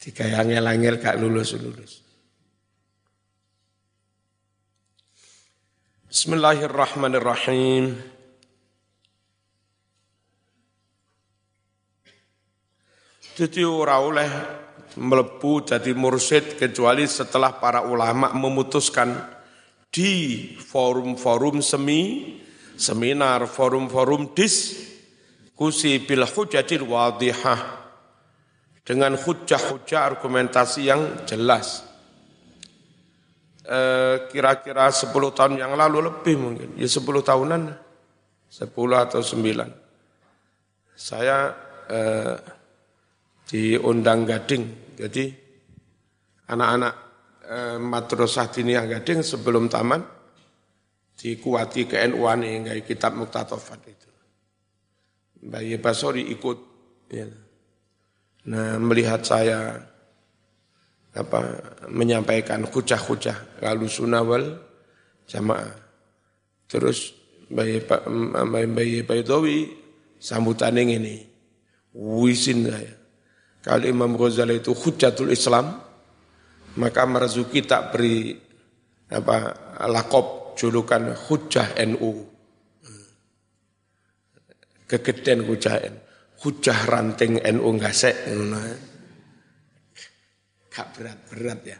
Jika 0.00 0.24
yang 0.28 0.64
angel 0.64 1.00
gak 1.00 1.16
lulus-lulus. 1.16 2.04
Bismillahirrahmanirrahim. 6.08 7.96
Jadi 13.36 13.60
ora 13.68 14.00
oleh 14.00 14.30
melebu 14.96 15.52
jadi 15.68 15.92
mursyid 15.92 16.56
kecuali 16.56 17.04
setelah 17.04 17.60
para 17.60 17.84
ulama 17.84 18.32
memutuskan 18.32 19.12
di 19.92 20.52
forum-forum 20.56 21.60
semi, 21.60 22.32
seminar, 22.76 23.48
forum-forum 23.48 24.36
diskusi 24.36 25.98
bil 26.04 26.22
hujjatil 26.28 26.84
wadihah 26.84 27.60
dengan 28.86 29.18
hujah-hujah 29.18 30.00
argumentasi 30.14 30.86
yang 30.86 31.26
jelas. 31.26 31.82
Eh, 33.66 34.30
kira-kira 34.30 34.86
10 34.94 35.10
tahun 35.34 35.58
yang 35.58 35.74
lalu 35.74 36.06
lebih 36.06 36.38
mungkin, 36.38 36.68
ya 36.78 36.86
10 36.86 37.02
tahunan, 37.02 37.74
10 38.46 38.94
atau 39.02 39.18
9. 39.18 39.74
Saya 40.94 41.50
eh, 41.90 42.36
diundang 43.50 44.22
Gading. 44.22 44.64
Jadi 44.94 45.34
anak-anak 46.46 46.94
eh, 47.42 47.76
madrasah 47.82 48.46
diniyah 48.54 48.86
Gading 48.86 49.26
sebelum 49.26 49.66
taman 49.66 50.15
dikuati 51.16 51.88
NU 52.12 52.22
nih 52.22 52.52
kayak 52.68 52.84
kitab 52.84 53.16
Muktatofat 53.16 53.80
itu. 53.88 54.10
Bayi 55.46 55.80
Basori 55.80 56.28
ikut. 56.28 56.58
Ya. 57.10 57.26
Nah 58.46 58.78
melihat 58.78 59.24
saya 59.24 59.80
apa 61.16 61.40
menyampaikan 61.88 62.68
hujah-hujah 62.68 63.64
lalu 63.64 63.88
sunawal 63.88 64.44
jamaah. 65.24 65.72
Terus 66.68 67.16
Bayi 67.46 67.80
Pak 67.80 68.10
Bayi 68.50 69.06
Baidowi 69.06 69.70
sambutan 70.20 70.76
ini 70.76 71.24
wisin 71.96 72.68
saya. 72.68 72.94
Kalau 73.64 73.86
Imam 73.86 74.14
Ghazali 74.14 74.62
itu 74.62 74.70
hujatul 74.74 75.34
Islam, 75.34 75.82
maka 76.78 77.02
Marzuki 77.02 77.66
tak 77.66 77.94
beri 77.94 78.30
apa 79.10 79.36
lakop 79.90 80.45
julukan 80.56 81.14
hujah 81.14 81.76
NU. 81.84 82.26
Kegedean 84.88 85.44
hujah 85.46 85.76
NU. 85.86 86.00
Hujah 86.36 86.78
ranting 86.84 87.40
NU 87.40 87.68
ngasek. 87.80 88.16
Gak 90.68 90.86
berat-berat 90.92 91.60
ya. 91.64 91.78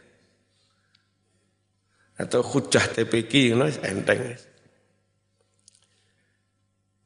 Atau 2.17 2.41
hujah 2.41 2.81
TPK, 2.81 3.53
enteng. 3.85 4.33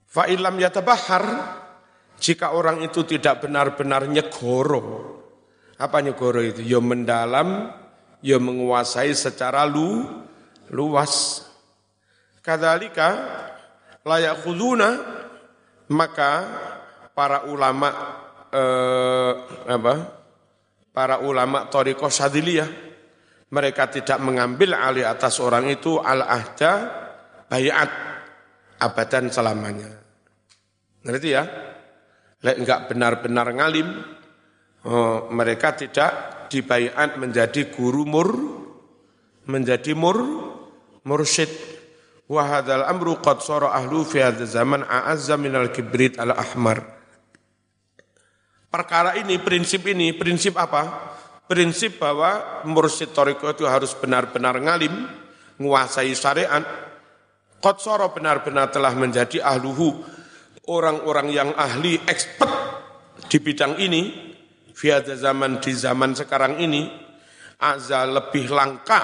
Fa'ilam 0.07 0.55
yatabahar, 0.55 1.23
jika 2.15 2.55
orang 2.55 2.79
itu 2.87 3.03
tidak 3.03 3.43
benar-benar 3.43 4.07
nyegoro. 4.07 5.19
Apa 5.75 5.99
nyegoro 5.99 6.39
itu? 6.39 6.63
Ya 6.63 6.79
mendalam, 6.79 7.75
ya 8.23 8.39
menguasai 8.39 9.11
secara 9.11 9.67
lu, 9.67 10.07
luas. 10.71 11.43
Kadalika 12.41 13.09
layak 14.01 14.41
khuduna, 14.41 14.89
maka 15.93 16.31
para 17.13 17.45
ulama 17.45 17.89
eh, 18.49 19.33
apa? 19.69 19.95
Para 20.91 21.23
ulama 21.23 21.71
Toriko 21.71 22.11
Sadiliyah 22.11 22.91
mereka 23.51 23.91
tidak 23.91 24.19
mengambil 24.23 24.75
alih 24.75 25.07
atas 25.07 25.39
orang 25.43 25.67
itu 25.67 25.99
al-ahda 25.99 26.71
bayat 27.51 27.91
abadan 28.79 29.27
selamanya. 29.27 29.91
Ngerti 31.03 31.29
ya? 31.29 31.43
Lek 32.41 32.57
enggak 32.57 32.89
benar-benar 32.89 33.47
ngalim, 33.53 33.87
oh, 34.87 35.29
mereka 35.29 35.77
tidak 35.77 36.11
dibayat 36.49 37.19
menjadi 37.21 37.69
guru 37.69 38.03
mur, 38.07 38.29
menjadi 39.45 39.93
mur, 39.93 40.17
mursyid. 41.05 41.70
Wahadal 42.31 42.87
amru 42.87 43.19
qad 43.19 43.43
sara 43.43 43.75
ahlu 43.75 44.07
fi 44.07 44.23
hadzal 44.23 44.47
zaman 44.47 44.87
a'azza 44.87 45.35
minal 45.35 45.67
kibrit 45.67 46.15
al 46.15 46.31
ahmar. 46.31 46.79
Perkara 48.71 49.19
ini, 49.19 49.35
prinsip 49.35 49.83
ini, 49.91 50.15
prinsip 50.15 50.55
apa? 50.55 51.11
Prinsip 51.43 51.99
bahwa 51.99 52.63
mursyid 52.63 53.11
toriko 53.11 53.51
itu 53.51 53.67
harus 53.67 53.91
benar-benar 53.99 54.55
ngalim, 54.63 55.11
menguasai 55.59 56.15
syariat, 56.15 56.63
Kotsoro 57.59 58.15
benar-benar 58.15 58.71
telah 58.71 58.95
menjadi 58.95 59.43
ahluhu, 59.43 59.99
orang-orang 60.71 61.35
yang 61.35 61.51
ahli, 61.59 61.99
expert 62.07 62.47
di 63.27 63.43
bidang 63.43 63.75
ini, 63.75 64.31
Fiada 64.71 65.19
zaman 65.19 65.59
di 65.59 65.75
zaman 65.75 66.15
sekarang 66.15 66.63
ini, 66.63 66.87
Azza 67.59 68.07
lebih 68.07 68.49
langka 68.49 69.01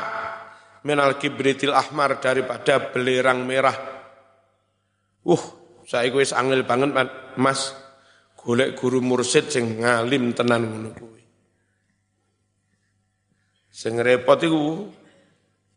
menal 0.88 1.19
kibritil 1.19 1.76
ahmar 1.76 2.23
daripada 2.23 2.80
belerang 2.95 3.43
merah. 3.43 3.76
Uh, 5.28 5.43
saya 5.84 6.08
wis 6.15 6.32
angel 6.32 6.63
banget 6.63 6.95
Mas. 7.36 7.76
Golek 8.39 8.80
guru 8.80 9.04
mursid 9.04 9.52
sing 9.52 9.84
ngalim 9.84 10.32
tenan 10.32 10.71
ngono 10.71 10.95
kuwi. 10.95 11.19
Sing 13.67 14.00
repot 14.00 14.39
iku 14.39 14.88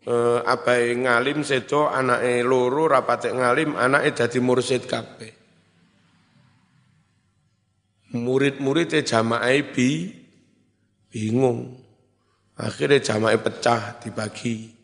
eh, 0.06 0.38
abai 0.46 0.94
ngalim 0.94 1.42
sedo 1.42 1.90
anake 1.90 2.46
loro 2.46 2.86
rapate 2.86 3.34
ngalim 3.34 3.74
anake 3.74 4.14
dadi 4.14 4.38
mursid 4.38 4.86
kabeh 4.86 5.32
murid-muridnya 8.10 9.06
jamaah 9.06 9.54
bi 9.70 10.10
bingung 11.10 11.78
akhirnya 12.58 12.98
jamaah 12.98 13.38
pecah 13.38 14.02
dibagi 14.02 14.79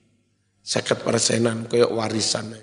seket 0.67 1.07
persenan 1.07 1.71
kayak 1.71 1.95
warisan 1.95 2.59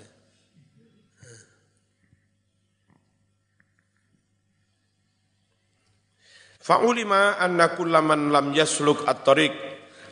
Fa'ulima 6.64 7.36
anna 7.36 7.76
kullaman 7.76 8.32
lam 8.32 8.56
yasluk 8.56 9.04
at-tariq 9.04 9.52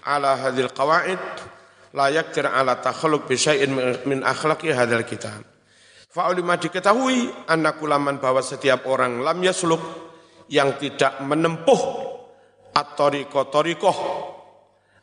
ala 0.05 0.37
hadhil 0.37 0.69
qawaid 0.69 1.21
layak 1.97 2.29
yaktir 2.29 2.45
ala 2.45 2.77
takhalluq 2.77 3.25
bi 3.25 3.41
syai'in 3.41 3.73
min 4.05 4.21
akhlaqi 4.21 4.69
hadzal 4.69 5.01
kitab. 5.09 5.49
Fa'ulima 6.13 6.61
diketahui 6.61 7.49
anna 7.49 7.73
kulaman 7.73 8.21
bahwa 8.21 8.45
setiap 8.45 8.85
orang 8.85 9.25
lam 9.25 9.41
yasluk 9.41 9.81
yang 10.53 10.77
tidak 10.77 11.25
menempuh 11.25 11.81
at-tariqah 12.77 13.49
tariqah 13.49 13.97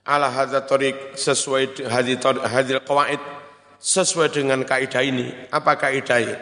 ala 0.10 0.34
hadzal 0.34 0.66
tariq 0.66 1.14
sesuai 1.14 1.86
hadil 1.86 2.82
qawaid 2.82 3.22
sesuai 3.78 4.34
dengan 4.34 4.66
kaidah 4.66 5.06
ini. 5.06 5.30
Apa 5.54 5.78
kaidahnya? 5.78 6.36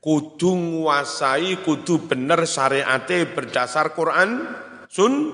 Kudu 0.00 0.52
nguasai, 0.52 1.60
kudu 1.64 2.08
bener 2.08 2.48
syariate 2.48 3.28
berdasar 3.28 3.92
Quran, 3.92 4.42
sun, 4.88 5.32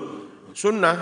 sunnah 0.51 0.95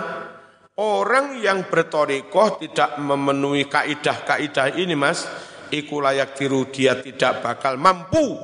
Orang 0.80 1.36
yang 1.44 1.68
bertorikoh 1.68 2.56
tidak 2.56 2.96
memenuhi 2.96 3.68
kaidah-kaidah 3.68 4.80
ini 4.80 4.96
mas, 4.96 5.28
iku 5.68 6.00
layak 6.00 6.32
tiru 6.32 6.72
dia 6.72 6.96
tidak 6.96 7.44
bakal 7.44 7.76
mampu 7.76 8.40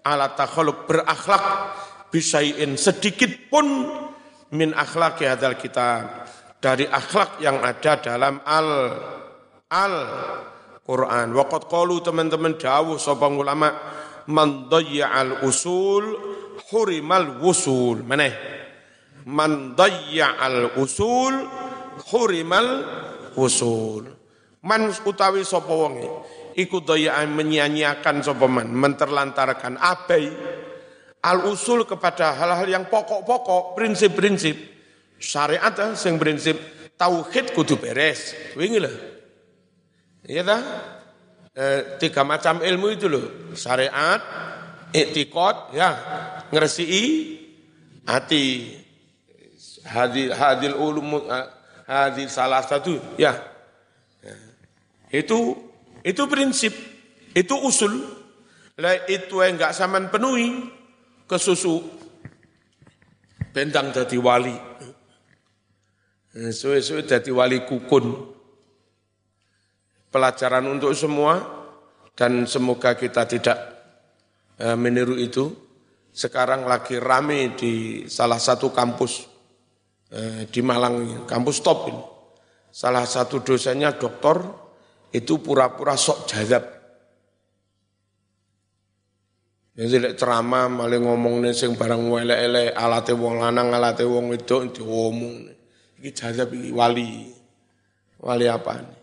ala 0.00 0.32
takhaluk 0.32 0.88
berakhlak 0.88 1.76
bisain 2.08 2.80
sedikit 2.80 3.52
pun 3.52 3.92
min 4.56 4.72
akhlak 4.72 5.20
hadal 5.20 5.54
kita 5.60 6.08
dari 6.60 6.84
akhlak 6.84 7.40
yang 7.40 7.58
ada 7.64 7.96
dalam 7.98 8.38
al 8.44 8.68
al 9.72 9.96
Quran. 10.84 11.32
Waqat 11.32 11.66
qalu 11.72 12.04
teman-teman 12.04 12.60
dawuh 12.60 13.00
sapa 13.00 13.26
ulama 13.32 13.72
man 14.28 14.68
al 14.68 15.42
usul 15.42 16.04
hurimal 16.70 17.40
wusul. 17.40 18.04
Maneh 18.04 18.32
man 19.24 19.74
al 19.74 20.76
usul 20.76 21.34
hurimal 22.12 22.68
usul. 23.40 24.04
Man 24.60 24.92
utawi 24.92 25.40
sapa 25.40 25.72
wonge 25.72 26.04
iku 26.52 26.84
dayya'an 26.84 27.32
menyia-nyiakan 27.32 28.20
sapa 28.20 28.44
man, 28.44 28.68
menterlantarkan 28.68 29.80
abai 29.80 30.28
al 31.24 31.48
usul 31.48 31.88
kepada 31.88 32.36
hal-hal 32.36 32.68
yang 32.68 32.84
pokok-pokok, 32.92 33.72
prinsip-prinsip 33.72 34.69
syariat 35.20 35.76
eh, 35.76 35.92
sing 35.94 36.16
prinsip 36.16 36.56
tauhid 36.96 37.52
kudu 37.52 37.76
beres. 37.76 38.32
Wingi 38.56 38.80
lho. 38.80 38.92
Iya 40.24 40.42
ta? 40.44 40.58
E, 41.50 41.64
tiga 42.00 42.24
macam 42.24 42.64
ilmu 42.64 42.86
itu 42.92 43.06
loh. 43.06 43.52
Syariat, 43.52 44.20
etikot, 44.92 45.76
ya, 45.76 45.90
ngeresii 46.48 47.08
hati 48.08 48.74
hadil 49.86 50.30
hadil 50.34 50.76
ulum 50.76 51.24
hadil 51.86 52.28
salah 52.28 52.62
satu 52.64 52.98
ya. 53.16 53.36
itu 55.10 55.58
itu 56.06 56.22
prinsip 56.30 56.70
itu 57.34 57.54
usul 57.58 57.98
lah 58.78 58.94
itu 59.10 59.42
yang 59.42 59.58
enggak 59.58 59.74
saman 59.74 60.08
penuhi 60.08 60.70
kesusu 61.26 61.82
bentang 63.50 63.90
jadi 63.90 64.16
wali 64.22 64.54
suwe-suwe 66.34 67.02
jadi 67.06 67.30
wali 67.34 67.66
kukun 67.66 68.30
pelajaran 70.14 70.66
untuk 70.70 70.94
semua 70.94 71.42
dan 72.14 72.46
semoga 72.46 72.94
kita 72.94 73.26
tidak 73.26 73.58
eh, 74.58 74.76
meniru 74.78 75.18
itu 75.18 75.50
sekarang 76.10 76.66
lagi 76.66 76.98
rame 76.98 77.54
di 77.54 78.04
salah 78.10 78.38
satu 78.38 78.74
kampus 78.74 79.30
Eh, 80.10 80.50
di 80.50 80.58
Malang 80.58 81.22
kampus 81.22 81.62
top 81.62 81.86
ini. 81.86 82.02
Salah 82.74 83.06
satu 83.06 83.46
dosennya 83.46 83.94
doktor 83.94 84.42
itu 85.14 85.38
pura-pura 85.38 85.94
sok 85.94 86.26
jadab. 86.26 86.66
Jadi 89.78 89.96
lek 90.02 90.14
ceramah 90.18 90.66
malah 90.66 90.98
ngomong 90.98 91.46
sing 91.54 91.78
barang 91.78 92.10
elek-elek 92.26 92.74
alate 92.74 93.14
wong 93.14 93.38
lanang 93.38 93.70
alate 93.70 94.02
wong 94.02 94.34
wedok 94.34 94.74
diomong. 94.74 95.46
Iki 96.00 96.10
jazab 96.16 96.48
iki 96.56 96.72
wali. 96.72 97.28
Wali 98.24 98.46
apa 98.48 98.80
nih? 98.80 98.98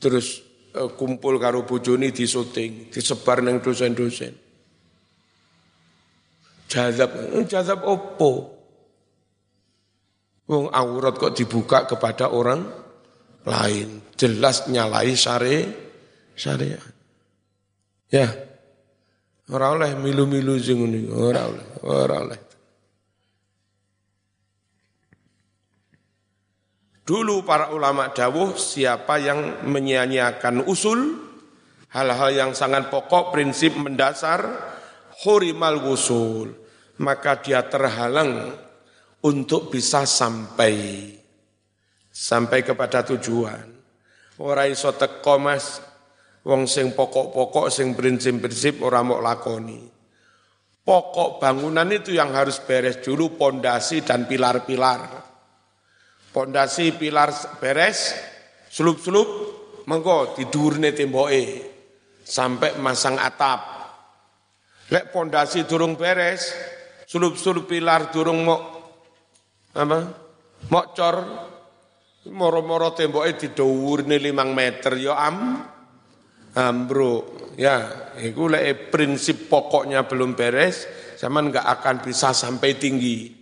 Terus 0.00 0.40
uh, 0.74 0.90
kumpul 0.96 1.36
karo 1.36 1.68
bojone 1.68 2.08
di 2.08 2.24
syuting, 2.24 2.88
disebar 2.88 3.44
neng 3.44 3.60
dosen-dosen. 3.60 4.32
Jazab, 6.72 7.36
eh, 7.36 7.44
jazab 7.44 7.84
opo? 7.84 8.32
Wong 10.48 10.72
aurat 10.72 11.14
kok 11.20 11.36
dibuka 11.36 11.84
kepada 11.84 12.32
orang 12.32 12.64
lain. 13.44 14.00
Jelas 14.16 14.66
nyalai 14.72 15.12
syari 15.12 15.68
syariat. 16.32 16.92
Ya. 18.08 18.28
Ora 19.52 19.76
oleh 19.76 19.92
milu-milu 20.00 20.56
sing 20.56 20.80
ngene, 20.80 21.12
ora 21.12 21.44
oleh, 21.44 21.66
ora 21.84 22.16
oleh. 22.24 22.40
Dulu 27.02 27.42
para 27.42 27.74
ulama 27.74 28.14
dawuh 28.14 28.54
siapa 28.54 29.18
yang 29.18 29.66
menyanyiakan 29.66 30.70
usul 30.70 31.18
hal-hal 31.90 32.30
yang 32.30 32.50
sangat 32.54 32.94
pokok 32.94 33.34
prinsip 33.34 33.74
mendasar 33.74 34.46
hurimal 35.26 35.82
wusul 35.82 36.54
maka 37.02 37.42
dia 37.42 37.66
terhalang 37.66 38.54
untuk 39.26 39.74
bisa 39.74 40.06
sampai 40.06 41.10
sampai 42.12 42.60
kepada 42.62 43.02
tujuan. 43.02 43.66
Ora 44.38 44.70
iso 44.70 44.94
teko 44.94 45.42
Mas 45.42 45.82
wong 46.42 46.66
sing 46.66 46.94
pokok-pokok 46.94 47.66
sing 47.70 47.94
prinsip-prinsip 47.98 48.82
ora 48.82 49.02
mau 49.02 49.22
lakoni. 49.22 49.90
Pokok 50.82 51.38
bangunan 51.38 51.86
itu 51.94 52.10
yang 52.10 52.34
harus 52.34 52.58
beres 52.58 52.98
dulu 52.98 53.38
pondasi 53.38 54.02
dan 54.02 54.26
pilar-pilar. 54.26 55.21
Pondasi 56.32 56.96
pilar 56.96 57.28
beres, 57.60 58.16
sulup-sulup, 58.72 59.28
mengko 59.84 60.32
tidurne 60.32 60.96
temboke 60.96 61.44
sampai 62.24 62.80
masang 62.80 63.20
atap. 63.20 63.60
Lek 64.88 65.12
pondasi 65.12 65.68
durung 65.68 65.92
beres, 65.92 66.56
sulup-sulup 67.04 67.68
pilar 67.68 68.08
durung 68.08 68.48
mau 68.48 68.60
apa? 69.76 69.98
Mau 70.72 70.84
cor, 70.96 71.16
moro-moro 72.32 72.96
temboke 72.96 73.36
didhuwurne 73.36 74.16
5 74.16 74.32
meter 74.56 74.92
ya 74.96 75.12
am 75.20 75.60
ambruk. 76.56 77.52
Ya, 77.60 78.08
itu 78.16 78.48
lek 78.48 78.88
prinsip 78.88 79.52
pokoknya 79.52 80.08
belum 80.08 80.32
beres, 80.32 80.88
zaman 81.20 81.52
nggak 81.52 81.68
akan 81.76 81.96
bisa 82.00 82.32
sampai 82.32 82.80
tinggi 82.80 83.41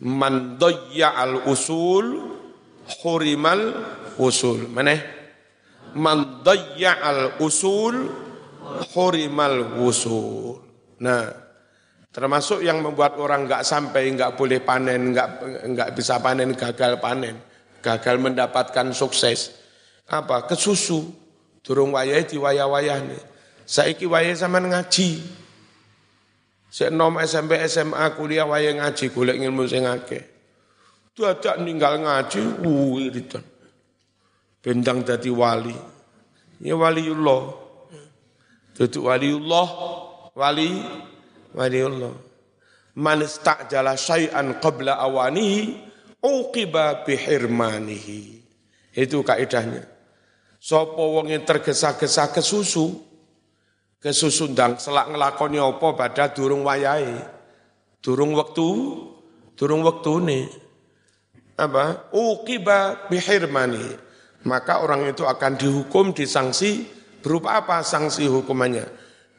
man 0.00 0.56
al 0.56 1.34
usul 1.44 2.06
hurimal 3.04 3.62
usul. 4.16 4.72
Mana 4.72 4.96
man 5.92 6.40
al 6.40 7.36
usul 7.42 8.08
hurimal 8.96 9.84
usul. 9.84 10.56
Nah 11.04 11.28
termasuk 12.12 12.64
yang 12.64 12.80
membuat 12.80 13.20
orang 13.20 13.44
nggak 13.44 13.64
sampai 13.64 14.12
nggak 14.16 14.36
boleh 14.36 14.60
panen 14.64 15.12
nggak 15.12 15.28
nggak 15.72 15.90
bisa 15.96 16.20
panen 16.20 16.52
gagal 16.52 17.00
panen 17.00 17.36
gagal 17.82 18.16
mendapatkan 18.16 18.94
sukses. 18.94 19.58
Apa? 20.08 20.46
Kesusu. 20.46 21.20
Durung 21.62 21.94
wayai 21.94 22.26
di 22.26 22.34
wayah-wayah 22.42 22.98
nih. 23.06 23.22
Saiki 23.62 24.02
wayai 24.06 24.34
sama 24.34 24.58
ngaji 24.58 25.41
Sik 26.72 26.88
nom 26.88 27.20
SMP 27.20 27.60
SMA 27.68 28.16
kuliah 28.16 28.48
wae 28.48 28.72
ngaji 28.72 29.12
golek 29.12 29.36
ilmu 29.36 29.68
sing 29.68 29.84
akeh. 29.84 30.24
Dadak 31.12 31.60
ninggal 31.60 32.00
ngaji 32.00 32.64
wiridan. 32.64 33.44
Bendang 34.64 35.04
dadi 35.04 35.28
wali. 35.28 35.76
Ya 36.64 36.72
waliullah. 36.72 37.42
Dadi 38.72 38.96
waliullah, 38.96 39.68
wali 40.32 40.80
waliullah. 41.52 42.14
Man 42.96 43.20
istajala 43.20 43.92
syai'an 43.92 44.56
qabla 44.56 44.96
awanihi 44.96 45.76
uqiba 46.24 47.04
bihirmanihi. 47.04 48.40
Itu 48.96 49.20
kaidahnya. 49.20 49.84
Sopo 50.56 51.20
wong 51.20 51.36
yang 51.36 51.44
tergesa-gesa 51.44 52.32
ke 52.32 52.40
susu, 52.40 53.11
kesusundang 54.02 54.82
selak 54.82 55.14
ngelakoni 55.14 55.62
apa 55.62 55.88
pada 55.94 56.28
durung 56.34 56.66
wayai 56.66 57.22
durung 58.02 58.34
waktu 58.34 58.68
durung 59.54 59.86
waktu 59.86 60.12
nih 60.26 60.44
apa? 61.56 62.10
Ukiba 62.12 63.08
bihirmani. 63.08 64.10
Maka 64.42 64.82
orang 64.82 65.06
itu 65.06 65.22
akan 65.22 65.54
dihukum 65.54 66.10
disanksi 66.10 66.82
berupa 67.22 67.62
apa 67.62 67.86
sanksi 67.86 68.26
hukumannya? 68.26 68.90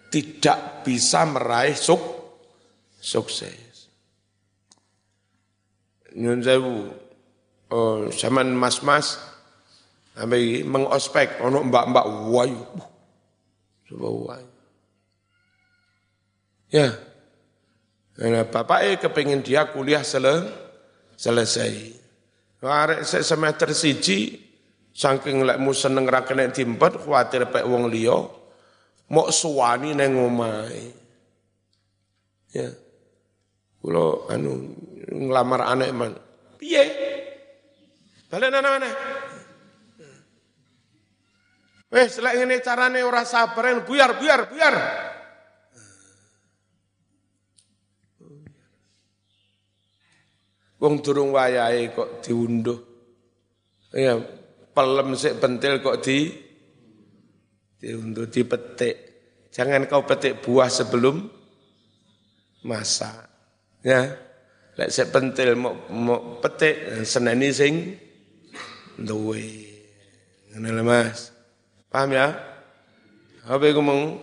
Tidak 0.08 0.88
bisa 0.88 1.28
meraih 1.28 1.76
suk, 1.76 2.00
sukses. 3.02 3.92
Nyun 6.14 6.40
sewu 6.40 6.94
oh, 7.74 8.08
zaman 8.14 8.54
mas-mas 8.54 9.20
sampai 10.14 10.62
mengospek 10.64 11.42
ono 11.42 11.66
mbak-mbak 11.68 12.06
wayu. 12.32 12.64
Coba 13.90 14.08
wayu 14.14 14.53
Ya. 16.74 16.90
Nah, 18.18 18.50
bapak 18.50 18.80
eh 18.82 18.98
kepingin 18.98 19.46
dia 19.46 19.70
kuliah 19.70 20.02
sele, 20.02 20.50
selesai. 21.14 22.02
Arek 22.66 23.06
semester 23.06 23.70
siji, 23.78 24.42
saking 24.90 25.46
lekmu 25.46 25.70
seneng 25.70 26.10
ra 26.10 26.26
kena 26.26 26.50
diempet, 26.50 27.06
kuatir 27.06 27.46
pek 27.54 27.62
wong 27.70 27.94
liya, 27.94 28.26
mok 29.14 29.30
suwani 29.30 29.94
neng 29.94 30.18
omahe. 30.18 30.86
Ya. 32.58 32.74
Kula 33.78 34.34
anu 34.34 34.74
nglamar 35.14 35.62
anak 35.70 35.90
man. 35.94 36.12
Piye? 36.58 36.84
Balen 38.34 38.50
anak 38.50 38.72
mana? 38.80 38.90
Wes 41.94 42.18
lek 42.18 42.34
ngene 42.42 42.58
carane 42.66 43.06
ora 43.06 43.22
sabar, 43.22 43.86
buyar 43.86 44.18
buyar 44.18 44.50
buyar. 44.50 44.76
Wong 50.84 51.00
durung 51.00 51.32
wayahe 51.32 51.96
kok 51.96 52.20
diunduh. 52.20 52.76
Ya, 53.96 54.20
pelem 54.76 55.16
sik 55.16 55.40
pentil 55.40 55.80
kok 55.80 56.04
di 56.04 56.28
diunduh, 57.80 58.28
dipetik. 58.28 58.96
Jangan 59.48 59.88
kau 59.88 60.04
petik 60.04 60.44
buah 60.44 60.68
sebelum 60.68 61.24
masak. 62.68 63.32
Ya. 63.80 64.12
Lek 64.76 64.92
sik 64.92 65.16
pentil 65.16 65.56
mau, 65.56 65.72
mau 65.88 66.44
petik 66.44 67.08
seneni 67.08 67.56
sing 67.56 67.96
duwe. 69.00 69.40
Ngene 70.52 70.84
Mas. 70.84 71.32
Paham 71.88 72.12
ya? 72.12 72.28
Apa 73.48 73.72
iku 73.72 73.80
mong 73.80 74.20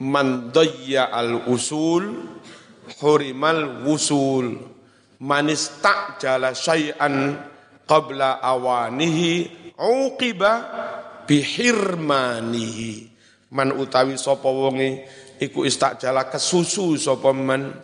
man 0.00 0.48
al 0.48 1.44
usul 1.44 2.24
hurimal 3.04 3.84
wusul 3.84 4.79
manis 5.20 5.80
tak 5.84 6.20
jala 6.20 6.56
syai'an 6.56 7.36
qabla 7.84 8.40
awanihi 8.40 9.48
uqiba 9.76 10.52
bihirmanihi. 11.28 13.12
Man 13.50 13.74
utawi 13.74 14.14
sapa 14.14 14.46
wonge 14.46 15.04
iku 15.42 15.66
istakjala 15.66 16.30
kesusu 16.30 16.94
sapa 16.96 17.34
man 17.34 17.74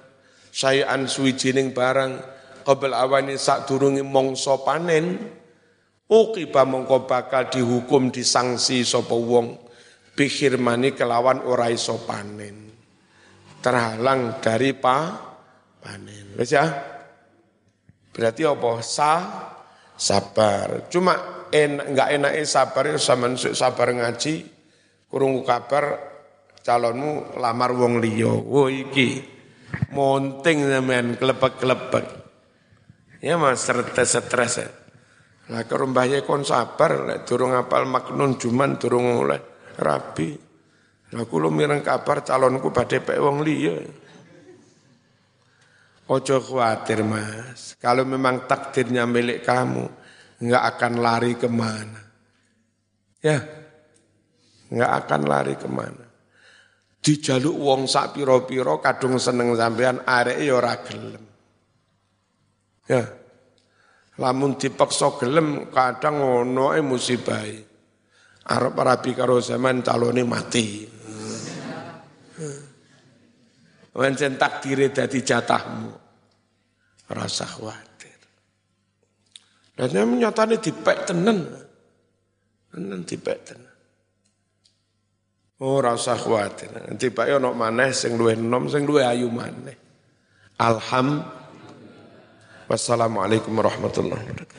syai'an 0.51 1.11
suwijining 1.11 1.77
barang. 1.77 2.35
Qabla 2.67 3.07
awani 3.07 3.39
sadurunge 3.39 4.03
mangsa 4.03 4.59
panen 4.67 5.15
uqiba 6.11 6.67
mongko 6.67 7.07
bakal 7.07 7.47
dihukum 7.47 8.11
disangsi 8.11 8.83
sapa 8.83 9.15
wong. 9.15 9.67
Bihirmani 10.17 10.97
kelawan 10.97 11.45
ora 11.45 11.69
iso 11.69 12.01
panen. 12.09 12.73
Terhalang 13.61 14.41
dari 14.41 14.73
pa 14.73 15.13
panen. 15.79 16.35
Wis 16.41 16.57
ya 16.57 16.96
Berarti 18.17 18.49
apa? 18.49 18.81
Sa, 18.81 19.13
sabar. 19.93 20.89
Cuma 20.89 21.45
en, 21.53 21.85
enggak 21.85 22.17
enaknya 22.17 22.45
sabar 22.49 22.89
ya 22.89 22.97
sama 22.97 23.37
sabar 23.37 23.93
ngaji, 23.93 24.49
kurung 25.13 25.45
kabar 25.45 26.01
calonmu 26.65 27.37
lamar 27.37 27.77
wong 27.77 28.01
liyo. 28.01 28.41
Wo 28.41 28.73
iki 28.73 29.21
monting 29.93 30.65
zaman 30.65 31.21
kelepek-kelepek. 31.21 32.07
Ya 33.21 33.37
mas 33.37 33.69
stres 33.69 34.17
stres 34.17 34.65
ya. 34.65 34.69
Lah 35.47 35.63
kerumbahnya 35.63 36.27
kon 36.27 36.43
sabar, 36.43 37.23
durung 37.23 37.55
apal 37.55 37.87
maknun 37.87 38.35
cuman 38.35 38.81
durung 38.81 39.23
oleh 39.23 39.39
rabi. 39.79 40.35
Aku 41.15 41.39
lu 41.39 41.55
mireng 41.55 41.87
kabar 41.87 42.27
calonku 42.27 42.75
badhe 42.75 42.99
pek 42.99 43.21
wong 43.23 43.47
liya. 43.47 43.79
Ojo 46.07 46.39
khawatir 46.39 47.03
mas, 47.03 47.75
kalau 47.83 48.07
memang 48.07 48.47
takdirnya 48.47 49.03
milik 49.11 49.43
kamu, 49.43 49.91
nggak 50.39 50.65
akan 50.77 50.93
lari 51.03 51.35
ke 51.35 51.51
mana. 51.51 51.99
Ya, 53.19 53.43
nggak 54.71 54.93
akan 55.03 55.21
lari 55.27 55.59
ke 55.59 55.67
mana. 55.67 56.07
Dijaluk 57.03 57.59
wong 57.59 57.91
sak 57.91 58.15
piro-piro 58.15 58.79
kadung 58.79 59.19
seneng 59.19 59.55
sampean 59.59 60.07
arek 60.07 60.39
ya 60.43 60.53
ora 60.55 60.75
gelem. 60.87 61.25
Ya. 62.87 63.03
Lamun 64.17 64.57
dipaksa 64.57 65.19
gelem 65.19 65.69
kadang 65.75 66.23
ngono 66.23 66.73
e 66.73 66.81
musibah. 66.81 67.43
Arep 68.47 68.75
rabi 68.79 69.11
karo 69.13 69.43
zaman 69.43 69.83
calone 69.83 70.23
mati. 70.23 70.96
Wancen 73.97 74.37
takdire 74.37 74.93
dadi 74.93 75.25
jatahmu. 75.25 75.91
Rasa 77.09 77.49
khawatir. 77.49 78.21
Dan 79.73 80.21
nyatane 80.21 80.61
dipek 80.61 81.09
tenen. 81.09 81.41
Tenen 82.69 83.01
dipek 83.09 83.39
tenen. 83.41 83.75
Oh 85.65 85.81
rasa 85.81 86.13
khawatir. 86.13 86.69
Nanti 86.77 87.09
Pak 87.09 87.41
ono 87.41 87.57
maneh 87.57 87.89
sing 87.97 88.21
luwih 88.21 88.37
enom 88.37 88.69
sing 88.69 88.85
luwih 88.85 89.09
ayu 89.09 89.33
maneh. 89.33 89.77
Alhamdulillah. 90.61 91.37
Wassalamualaikum 92.67 93.55
warahmatullahi 93.55 94.27
wabarakatuh. 94.27 94.55